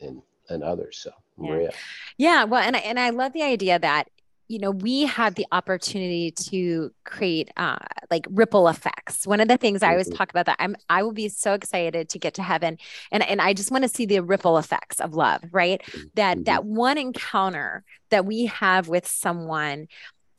[0.00, 0.98] and and others.
[0.98, 1.72] So Maria.
[2.16, 4.08] Yeah, well, and I, and I love the idea that
[4.50, 7.78] you know we have the opportunity to create uh,
[8.10, 10.16] like ripple effects one of the things i always mm-hmm.
[10.16, 12.76] talk about that i'm i will be so excited to get to heaven
[13.12, 16.08] and and i just want to see the ripple effects of love right mm-hmm.
[16.14, 16.44] that mm-hmm.
[16.44, 19.86] that one encounter that we have with someone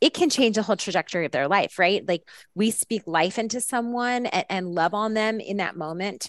[0.02, 2.04] it can change the whole trajectory of their life, right?
[2.08, 6.28] Like we speak life into someone and, and love on them in that moment.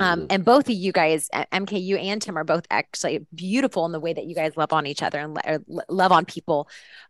[0.00, 4.00] Um, and both of you guys, MKU and Tim, are both actually beautiful in the
[4.00, 6.68] way that you guys love on each other and le- love on people,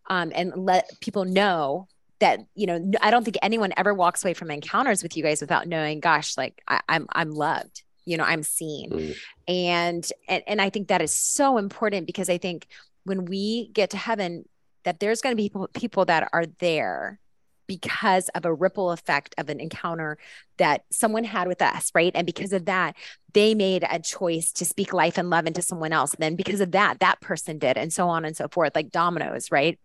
[0.09, 2.93] um, and let people know that you know.
[3.01, 6.37] I don't think anyone ever walks away from encounters with you guys without knowing, gosh,
[6.37, 7.83] like I, am I'm, I'm loved.
[8.05, 9.13] You know, I'm seen, mm-hmm.
[9.47, 12.67] and, and and I think that is so important because I think
[13.05, 14.45] when we get to heaven,
[14.85, 17.21] that there's going to be people, people that are there
[17.67, 20.19] because of a ripple effect of an encounter
[20.59, 22.13] that someone had with us, right?
[22.15, 22.97] And because of that,
[23.33, 26.15] they made a choice to speak life and love into someone else.
[26.15, 28.91] And then because of that, that person did, and so on and so forth, like
[28.91, 29.79] dominoes, right?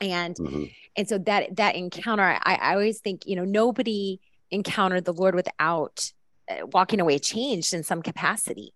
[0.00, 0.64] And mm-hmm.
[0.96, 5.34] and so that that encounter, I, I always think, you know, nobody encountered the Lord
[5.34, 6.12] without
[6.50, 8.74] uh, walking away changed in some capacity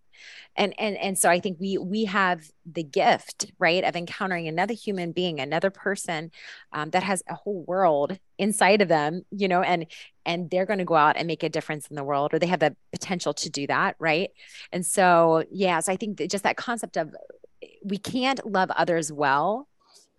[0.57, 4.75] and and and so i think we we have the gift right of encountering another
[4.75, 6.31] human being another person
[6.73, 9.87] um, that has a whole world inside of them you know and
[10.25, 12.47] and they're going to go out and make a difference in the world or they
[12.47, 14.31] have the potential to do that right?
[14.73, 17.15] And so yeah so i think that just that concept of
[17.85, 19.69] we can't love others well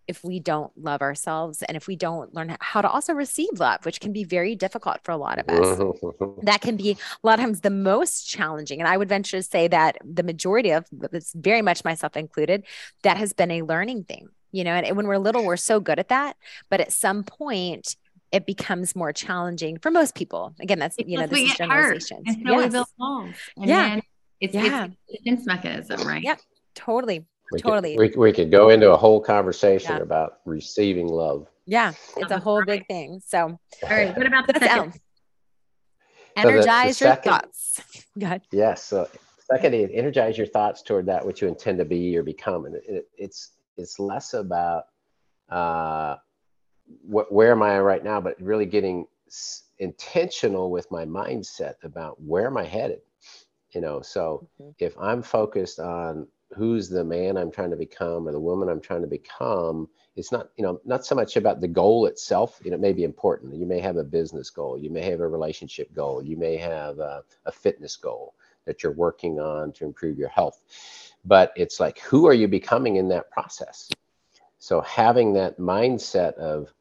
[0.08, 3.86] if we don't love ourselves and if we don't learn how to also receive love,
[3.86, 5.80] which can be very difficult for a lot of us.
[6.43, 8.80] that can be a lot of times the most challenging.
[8.80, 12.63] And I would venture to say that the majority of it's very much myself included,
[13.04, 14.30] that has been a learning thing.
[14.52, 16.38] You know, and when we're little, we're so good at that.
[16.70, 17.98] But at some point,
[18.32, 20.56] it becomes more challenging for most people.
[20.62, 22.24] Again, that's you know, this is generalization.
[22.26, 22.63] And so yes.
[22.63, 23.36] we build walls.
[23.58, 24.00] And yeah.
[24.39, 24.86] It's, yeah.
[24.86, 26.24] it's a defense mechanism, right?
[26.24, 26.39] Yep.
[26.76, 27.26] Totally.
[27.52, 27.96] We totally.
[27.96, 30.04] Could, we, we could go into a whole conversation yeah.
[30.04, 31.48] about receiving love.
[31.66, 33.22] Yeah, it's a whole big thing.
[33.26, 33.40] So,
[33.84, 35.00] all right, what about the second?
[36.36, 37.82] Energize so the, the your second, thoughts.
[38.20, 38.42] Go ahead.
[38.52, 38.84] Yes.
[38.84, 39.10] So,
[39.52, 42.76] second is energize your thoughts toward that which you intend to be or become, and
[42.76, 44.86] it, it's it's less about
[45.50, 46.16] uh,
[47.02, 49.06] what where am I right now, but really getting
[49.80, 53.02] intentional with my mindset about where am I headed.
[53.72, 54.72] You know, so mm-hmm.
[54.80, 58.82] if I'm focused on who's the man I'm trying to become or the woman I'm
[58.82, 59.90] trying to become.
[60.16, 62.60] It's not, you know, not so much about the goal itself.
[62.64, 63.56] You know, it may be important.
[63.56, 64.78] You may have a business goal.
[64.78, 66.24] You may have a relationship goal.
[66.24, 68.34] You may have a, a fitness goal
[68.66, 70.62] that you're working on to improve your health.
[71.26, 73.90] But it's like, who are you becoming in that process?
[74.60, 76.74] So having that mindset of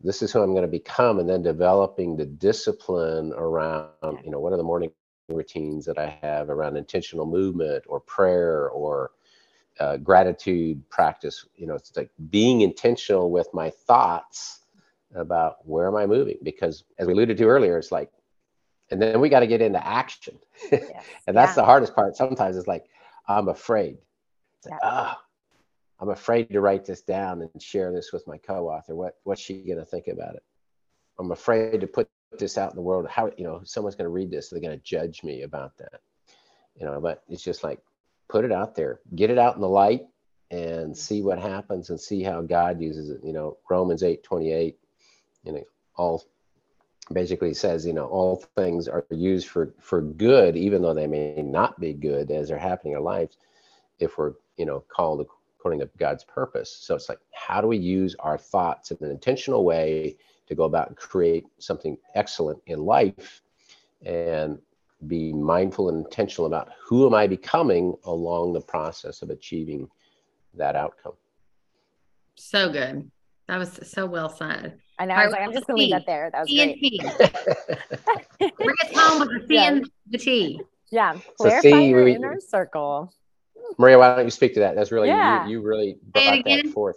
[0.00, 4.38] this is who I'm going to become, and then developing the discipline around, you know,
[4.38, 4.92] what are the morning
[5.28, 9.12] routines that I have around intentional movement or prayer or
[9.80, 11.46] uh, gratitude practice.
[11.56, 14.60] You know, it's like being intentional with my thoughts
[15.14, 16.38] about where am I moving?
[16.42, 18.10] Because as we alluded to earlier, it's like,
[18.90, 20.38] and then we got to get into action.
[20.72, 21.04] Yes.
[21.26, 21.62] and that's yeah.
[21.62, 22.16] the hardest part.
[22.16, 22.86] Sometimes it's like,
[23.26, 23.98] I'm afraid.
[24.58, 25.12] It's like, yeah.
[25.12, 25.14] oh,
[26.00, 28.94] I'm afraid to write this down and share this with my co-author.
[28.94, 30.42] What what's she gonna think about it?
[31.18, 32.08] I'm afraid to put
[32.38, 34.76] this out in the world how you know someone's going to read this they're going
[34.76, 36.00] to judge me about that
[36.74, 37.80] you know but it's just like
[38.28, 40.02] put it out there get it out in the light
[40.50, 44.76] and see what happens and see how god uses it you know romans 8 28
[45.44, 45.62] you know
[45.96, 46.24] all
[47.12, 51.42] basically says you know all things are used for for good even though they may
[51.42, 53.38] not be good as they're happening in our lives
[53.98, 55.26] if we're you know called
[55.58, 56.70] according to god's purpose.
[56.70, 60.16] So it's like how do we use our thoughts in an intentional way
[60.48, 63.42] to go about and create something excellent in life.
[64.04, 64.58] And
[65.06, 69.88] be mindful and intentional about who am I becoming along the process of achieving
[70.54, 71.12] that outcome.
[72.34, 73.08] So good.
[73.46, 74.78] That was so well said.
[74.98, 75.14] I know.
[75.14, 76.30] I was like, I'm just gonna leave that there.
[76.32, 76.98] That was T
[78.38, 78.56] great.
[78.56, 79.68] Bring us home with the C Yeah.
[79.68, 80.60] and the T.
[80.90, 81.14] Yeah.
[81.14, 83.12] So Clarify see, your we- inner circle.
[83.78, 84.74] Maria, why don't you speak to that?
[84.74, 85.44] That's really Yeah.
[85.46, 86.96] you, you really brought that forth.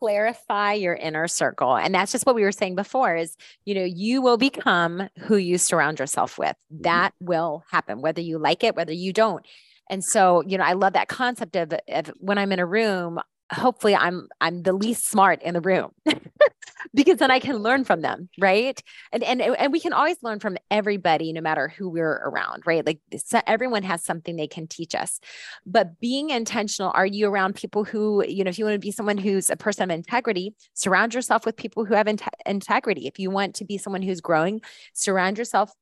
[0.00, 1.76] Clarify your inner circle.
[1.76, 5.36] And that's just what we were saying before is you know you will become who
[5.36, 6.56] you surround yourself with.
[6.72, 6.82] Mm-hmm.
[6.82, 9.44] that will happen whether you like it whether you don't.
[9.88, 13.18] And so you know i love that concept of, of when i'm in a room
[13.52, 15.90] hopefully i'm i'm the least smart in the room
[16.94, 18.82] because then i can learn from them right?
[19.12, 22.84] And and and we can always learn from everybody no matter who we're around right?
[22.84, 25.20] Like so everyone has something they can teach us.
[25.66, 28.92] But being intentional are you around people who you know if you want to be
[28.92, 33.06] someone who's a person of integrity surround yourself with people who have inte- integrity.
[33.06, 34.60] If you want to be someone who's growing
[34.94, 35.72] surround yourself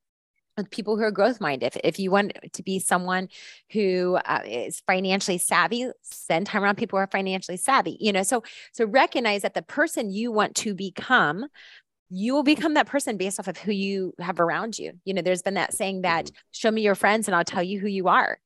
[0.59, 1.69] with people who are growth minded.
[1.69, 3.29] If, if you want to be someone
[3.73, 7.97] who uh, is financially savvy, spend time around people who are financially savvy.
[7.99, 8.43] You know, so
[8.73, 11.47] so recognize that the person you want to become,
[12.11, 14.93] you will become that person based off of who you have around you.
[15.05, 17.81] You know, there's been that saying that show me your friends and I'll tell you
[17.81, 18.39] who you are,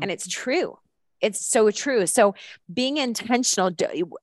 [0.00, 0.78] and it's true.
[1.20, 2.06] It's so true.
[2.06, 2.34] So
[2.72, 3.70] being intentional.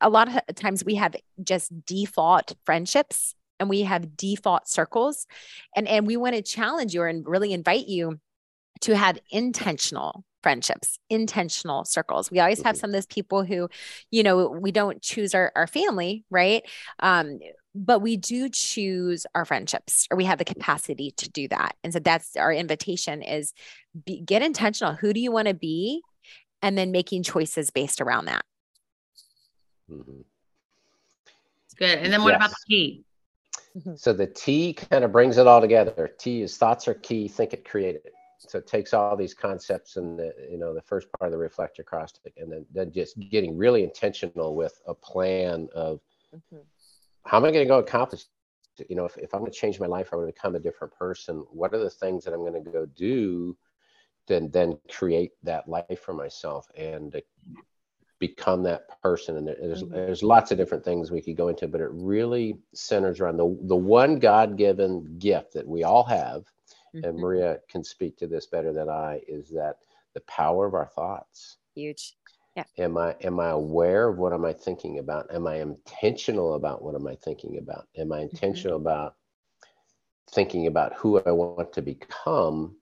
[0.01, 5.28] A lot of times we have just default friendships and we have default circles.
[5.76, 8.20] And and we want to challenge you and really invite you
[8.82, 12.32] to have intentional friendships intentional circles.
[12.32, 13.70] We always have some of those people who
[14.09, 16.64] you know we don't choose our, our family right?
[16.99, 17.39] Um
[17.74, 21.76] but we do choose our friendships or we have the capacity to do that.
[21.84, 23.53] And so that's our invitation is
[24.05, 24.93] be, get intentional.
[24.95, 26.01] Who do you want to be?
[26.62, 28.43] And then making choices based around that.
[29.89, 30.26] Mhm.
[31.72, 31.99] It's good.
[31.99, 33.11] And then what about the Yes.
[33.52, 33.91] T?
[33.95, 36.12] So the T kind of brings it all together.
[36.18, 38.14] T is thoughts are key, think it, create it.
[38.39, 41.38] So it takes all these concepts and the, you know, the first part of the
[41.38, 45.99] reflector acrostic, and then, then just getting really intentional with a plan of
[46.36, 46.58] mm-hmm.
[47.26, 48.26] how am I going to go accomplish?
[48.89, 50.60] You know, if, if I'm going to change my life, I'm going to become a
[50.60, 51.45] different person.
[51.52, 53.56] What are the things that I'm going to go do
[54.28, 57.22] to then create that life for myself and
[58.22, 59.36] become that person?
[59.38, 59.91] And there- there's Mhm.
[59.91, 63.57] there's lots of different things we could go into, but it really centers around the
[63.63, 66.45] the one God-given gift that we all have.
[66.93, 67.19] And Mhm.
[67.19, 69.22] Maria can speak to this better than I.
[69.28, 69.80] Is that
[70.13, 71.57] the power of our thoughts?
[71.76, 72.17] huge
[72.57, 76.55] yeah am i am i aware of what am i thinking about am i intentional
[76.55, 79.15] about what am i thinking about am i intentional about
[80.32, 82.76] thinking about who i want to become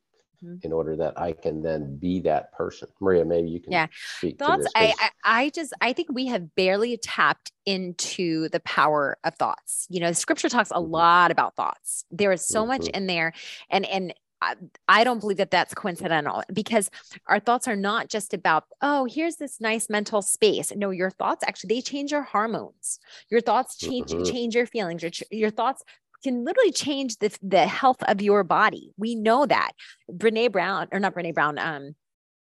[0.43, 0.63] Mhm.
[0.63, 3.87] in order that i can then be that person maria maybe you can Yeah.
[3.93, 8.59] speak thoughts to this I i just i think we have barely tapped into the
[8.61, 10.89] power of thoughts you know scripture talks a Mhm.
[10.91, 12.95] lot about thoughts there is so much Mhm.
[12.95, 13.33] in there
[13.69, 14.55] and and I,
[14.87, 16.89] I don't believe that that's coincidental because
[17.27, 21.43] our thoughts are not just about oh here's this nice mental space no your thoughts
[21.45, 24.23] actually they change your hormones your thoughts change Mhm.
[24.23, 25.83] change your feelings your, your thoughts
[26.23, 29.71] can literally change the, the health of your body we know that
[30.11, 31.95] brene brown or not brene brown um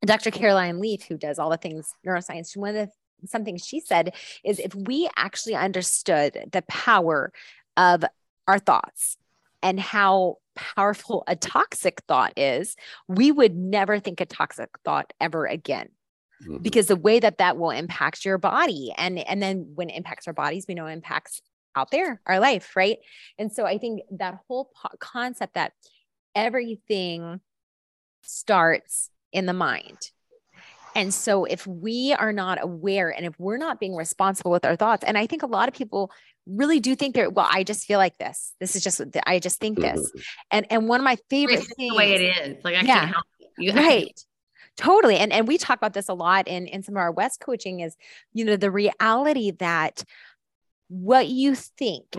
[0.05, 0.31] Dr.
[0.31, 2.93] Caroline Leaf, who does all the things neuroscience, one of the
[3.27, 4.15] something she said
[4.45, 7.33] is if we actually understood the power
[7.77, 8.05] of
[8.47, 9.17] our thoughts
[9.63, 12.77] and how powerful a toxic thought is,
[13.09, 15.89] we would never think a toxic thought ever again
[16.47, 16.63] Mhm.
[16.63, 20.27] because the way that that will impact your body and and then when it impacts
[20.27, 21.41] our bodies we know it impacts
[21.77, 22.99] out there our life right
[23.39, 25.73] and so i think that whole po- concept that
[26.35, 27.41] everything
[28.23, 30.11] starts in the mind
[30.97, 34.77] and so if we are not aware and if we're not being responsible with our
[34.77, 36.11] thoughts and i think a lot of people
[36.47, 39.59] really do think they're well i just feel like this this is just i just
[39.61, 40.23] think this Mhm.
[40.51, 42.21] and and one of my favorite It's things the way it
[42.59, 42.65] is.
[42.65, 43.01] Like I Yeah.
[43.01, 43.25] can't help.
[43.59, 44.25] You right
[44.77, 47.41] totally and and we talk about this a lot in in some of our west
[47.41, 47.97] coaching is
[48.33, 50.03] you know the reality that
[50.89, 52.17] what you think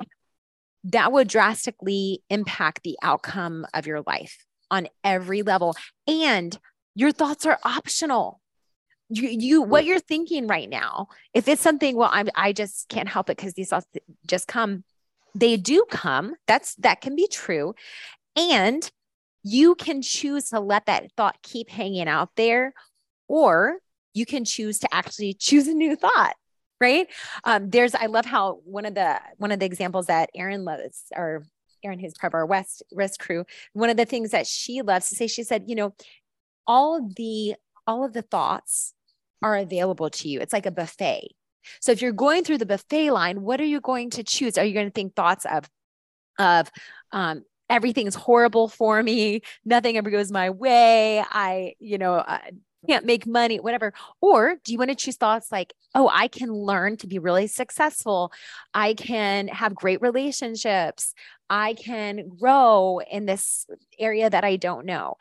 [0.86, 5.76] that would drastically impact the outcome of your life on every level.
[6.08, 6.58] And
[6.94, 8.42] your thoughts are optional.
[9.10, 13.08] You you what you're thinking right now if it's something well i'm i just can't
[13.08, 13.86] help it because these thoughts
[14.26, 14.84] just come.
[15.36, 16.34] They do come.
[16.48, 17.76] That's that can be true.
[18.36, 18.90] And
[19.44, 22.74] you can choose to let that thought keep hanging out there
[23.28, 23.78] or
[24.16, 26.36] you can choose to actually choose a new thought
[26.80, 27.08] right
[27.44, 31.04] um, there's i love how one of the one of the examples that aaron loves
[31.16, 31.44] or
[31.84, 35.10] aaron who's part of our west west crew one of the things that she loves
[35.10, 35.94] to say she said you know
[36.68, 37.56] all the
[37.88, 38.94] all of the thoughts
[39.42, 41.30] are available to you it's like a buffet
[41.80, 44.66] so if you're going through the buffet line what are you going to choose are
[44.66, 45.70] you going to think thoughts of
[46.38, 46.70] of
[47.12, 49.42] um, everything's horrible for me.
[49.64, 51.24] Nothing ever goes my way.
[51.30, 52.52] I, you know, I
[52.86, 53.94] can't make money, whatever.
[54.22, 57.48] Or do you want to choose thoughts like, oh, I can learn to be really
[57.48, 58.32] successful.
[58.74, 61.14] I can have great relationships.
[61.50, 63.66] I can grow in this
[64.00, 65.16] area that I don't know.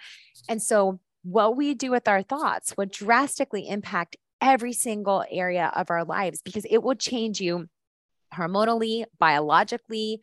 [0.49, 5.91] And so, what we do with our thoughts will drastically impact every single area of
[5.91, 7.67] our lives because it will change you
[8.35, 10.21] hormonally, biologically,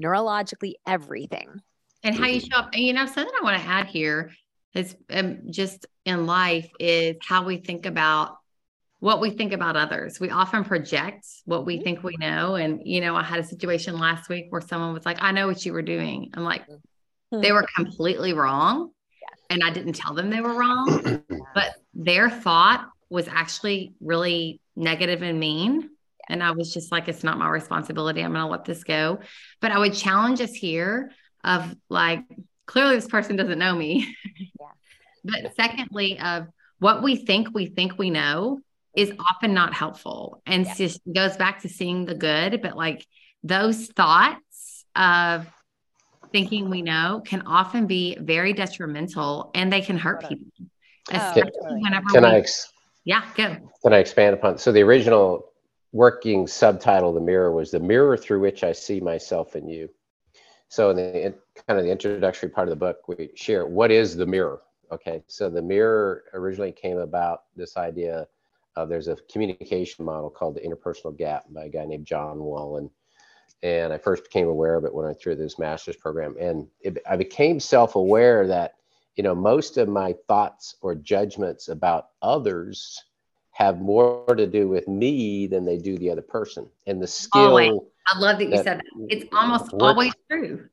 [0.00, 1.60] neurologically, everything.
[2.04, 2.50] And how you mm-hmm.
[2.52, 2.70] show up.
[2.72, 4.30] And you know, something I want to add here
[4.74, 8.36] is um, just in life is how we think about
[9.04, 10.18] what we think about others.
[10.18, 12.54] We often project what we think we know.
[12.54, 15.46] And, you know, I had a situation last week where someone was like, I know
[15.46, 16.30] what you were doing.
[16.34, 17.40] I'm like, mm-hmm.
[17.40, 18.92] they were completely wrong.
[19.50, 21.22] And I didn't tell them they were wrong,
[21.54, 25.90] but their thought was actually really negative and mean.
[26.26, 28.22] And I was just like, it's not my responsibility.
[28.22, 29.20] I'm going to let this go.
[29.60, 31.10] But I would challenge us here
[31.44, 32.20] of like,
[32.66, 34.16] clearly this person doesn't know me.
[34.60, 35.42] Yeah.
[35.42, 36.46] but secondly, of
[36.78, 38.60] what we think we think we know
[38.94, 40.42] is often not helpful.
[40.46, 40.74] And yeah.
[40.74, 43.06] just goes back to seeing the good, but like
[43.42, 45.46] those thoughts of
[46.32, 50.46] thinking we know can often be very detrimental and they can hurt people.
[51.10, 52.72] Especially oh, whenever can we, I ex-
[53.04, 53.56] yeah, go.
[53.82, 55.52] Can I expand upon so the original
[55.92, 59.88] working subtitle the mirror was the mirror through which I see myself in you.
[60.68, 61.34] So in the in
[61.66, 64.62] kind of the introductory part of the book, we share what is the mirror.
[64.92, 68.26] Okay, so the mirror originally came about this idea
[68.76, 72.90] of there's a communication model called the interpersonal gap by a guy named John Wallen.
[73.62, 76.36] And I first became aware of it when I through this master's program.
[76.38, 78.74] And it, I became self aware that,
[79.16, 83.02] you know, most of my thoughts or judgments about others
[83.52, 86.68] have more to do with me than they do the other person.
[86.86, 87.42] And the skill.
[87.42, 87.80] Always.
[88.06, 89.06] I love that you that said that.
[89.08, 90.68] It's almost always true.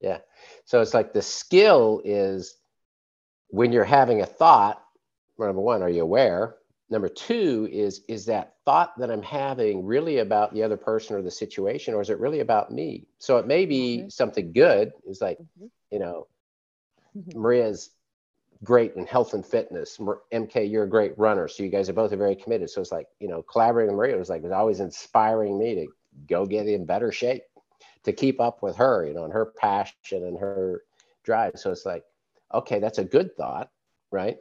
[0.00, 0.18] Yeah.
[0.64, 2.56] So it's like the skill is
[3.48, 4.82] when you're having a thought,
[5.38, 6.56] number one, are you aware?
[6.88, 11.22] Number two is, is that thought that I'm having really about the other person or
[11.22, 13.06] the situation, or is it really about me?
[13.18, 14.08] So it may be mm-hmm.
[14.08, 14.92] something good.
[15.06, 15.66] It's like, mm-hmm.
[15.90, 16.26] you know,
[17.16, 17.40] mm-hmm.
[17.40, 17.90] Maria's
[18.62, 19.98] great in health and fitness.
[19.98, 21.48] MK, you're a great runner.
[21.48, 22.70] So you guys are both are very committed.
[22.70, 25.74] So it's like, you know, collaborating with Maria was like, it was always inspiring me
[25.74, 25.86] to
[26.28, 27.42] go get in better shape
[28.06, 30.84] to keep up with her, you know, and her passion and her
[31.24, 31.52] drive.
[31.56, 32.04] So it's like,
[32.54, 33.68] okay, that's a good thought,
[34.12, 34.38] right?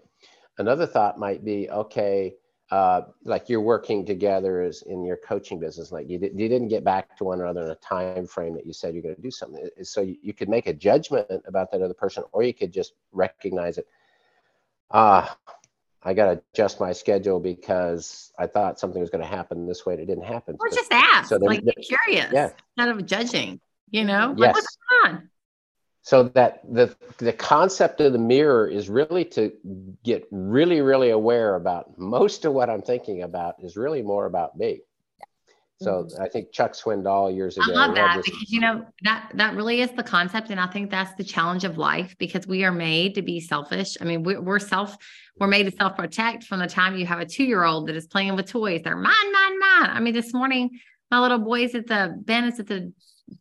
[0.59, 2.35] Another thought might be, okay,
[2.69, 6.67] uh, like you're working together as in your coaching business, like you, did, you didn't
[6.67, 9.21] get back to one another in a time frame that you said you're going to
[9.21, 9.67] do something.
[9.81, 12.93] So you, you could make a judgment about that other person, or you could just
[13.11, 13.87] recognize it.
[14.91, 15.37] Ah,
[16.05, 19.87] I got to adjust my schedule because I thought something was going to happen this
[19.87, 20.55] way and it didn't happen.
[20.59, 22.51] Or just ask, so like, be curious, yeah.
[22.77, 24.39] instead of judging, you know, yes.
[24.39, 25.29] Like, what's going on?
[26.03, 29.51] So that the the concept of the mirror is really to
[30.03, 34.55] get really really aware about most of what I'm thinking about is really more about
[34.55, 34.81] me.
[35.81, 36.21] So mm-hmm.
[36.21, 37.65] I think Chuck Swindoll years ago.
[37.69, 40.67] I love that this- because you know that that really is the concept, and I
[40.67, 43.97] think that's the challenge of life because we are made to be selfish.
[43.99, 44.95] I mean, we're, we're self,
[45.37, 47.95] we're made to self protect from the time you have a two year old that
[47.95, 48.81] is playing with toys.
[48.83, 49.89] They're mine, mine, mine.
[49.89, 50.79] I mean, this morning
[51.11, 52.93] my little boy's at the Ben is at the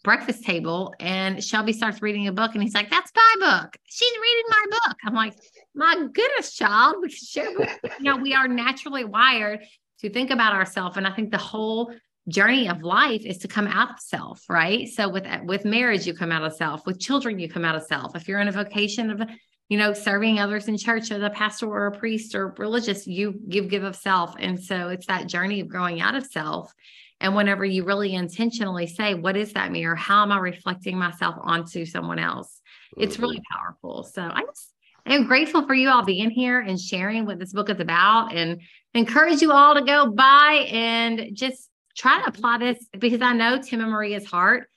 [0.03, 3.76] breakfast table, and Shelby starts reading a book, and he's like, "That's my book.
[3.85, 5.35] She's reading my book." I'm like,
[5.74, 7.51] "My goodness, child, we share."
[7.99, 9.61] you know, we are naturally wired
[10.01, 11.95] to think about ourselves, and I think the whole
[12.29, 14.89] journey of life is to come out of self right?
[14.89, 16.87] So with with marriage you come out of self.
[16.87, 18.16] With children you come out of self.
[18.16, 19.29] If you're in a vocation of
[19.68, 23.35] you know serving others in church as a pastor or a priest or religious you
[23.49, 24.35] give give of self.
[24.39, 26.72] And so it's that journey of growing out of self.
[27.20, 31.37] And whenever you really intentionally say what is that mirror how am i reflecting myself
[31.41, 32.61] onto someone else?
[32.97, 33.59] It's really mm-hmm.
[33.59, 34.05] powerful.
[34.05, 34.75] So i just
[35.07, 38.62] I'm grateful for you all being here and sharing what this book is about and
[38.95, 43.61] encourage you all to go buy and just try to apply this because I know
[43.61, 44.68] Tim and Maria's heart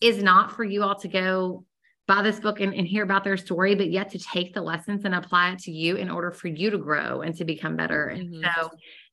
[0.00, 1.64] is not for you all to go
[2.06, 5.04] buy this book and, and hear about their story, but yet to take the lessons
[5.04, 8.06] and apply it to you in order for you to grow and to become better.
[8.08, 8.44] And mm-hmm.
[8.60, 8.70] so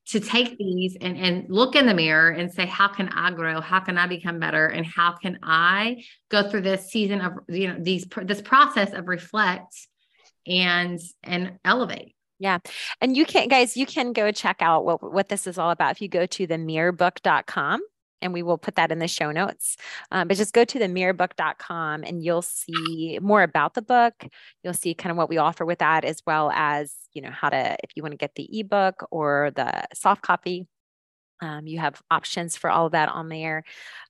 [0.07, 3.61] to take these and, and look in the mirror and say, how can I grow?
[3.61, 4.67] How can I become better?
[4.67, 9.07] And how can I go through this season of, you know, these, this process of
[9.07, 9.75] reflect
[10.45, 12.15] and, and elevate.
[12.43, 12.59] Yeah.
[12.99, 15.91] And you can, guys, you can go check out what, what this is all about
[15.91, 17.79] if you go to the mirrorbook.com
[18.21, 19.77] and we will put that in the show notes.
[20.11, 24.27] Um, but just go to the mirrorbook.com and you'll see more about the book.
[24.61, 27.47] You'll see kind of what we offer with that, as well as, you know, how
[27.47, 30.67] to, if you want to get the ebook or the soft copy,
[31.41, 33.63] Um, you have options for all of that on there.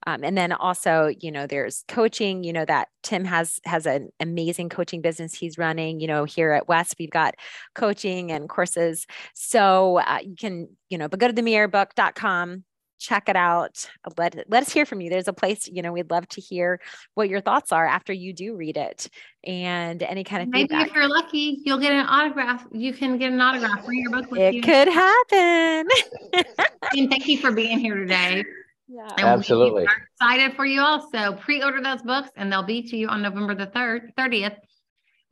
[0.06, 4.10] Um, and then also, you know, there's coaching, you know, that Tim has has an
[4.20, 7.36] amazing coaching business he's running, you know, here at West, we've got
[7.74, 9.08] coaching and courses.
[9.34, 12.64] So uh, you can, you know, but go to themirrorbook.com
[13.04, 13.86] check it out.
[14.18, 15.10] Let, let us hear from you.
[15.10, 16.80] There's a place, you know, we'd love to hear
[17.14, 19.10] what your thoughts are after you do read it
[19.44, 20.88] and any kind of maybe feedback.
[20.88, 22.66] if you're lucky, you'll get an autograph.
[22.72, 24.62] You can get an autograph for your book with it you.
[24.62, 25.88] could happen.
[26.94, 28.46] and thank you for being here today.
[28.88, 29.08] yeah.
[29.18, 29.86] And we Absolutely.
[29.86, 31.34] are excited for you also.
[31.34, 34.56] Pre-order those books and they'll be to you on November the 3rd, 30th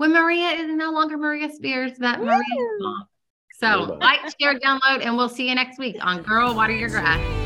[0.02, 2.42] when Maria is no longer Maria Spears, but Maria
[2.80, 2.96] Woo!
[3.60, 7.41] So like, share, download, and we'll see you next week on Girl Water Your Grass.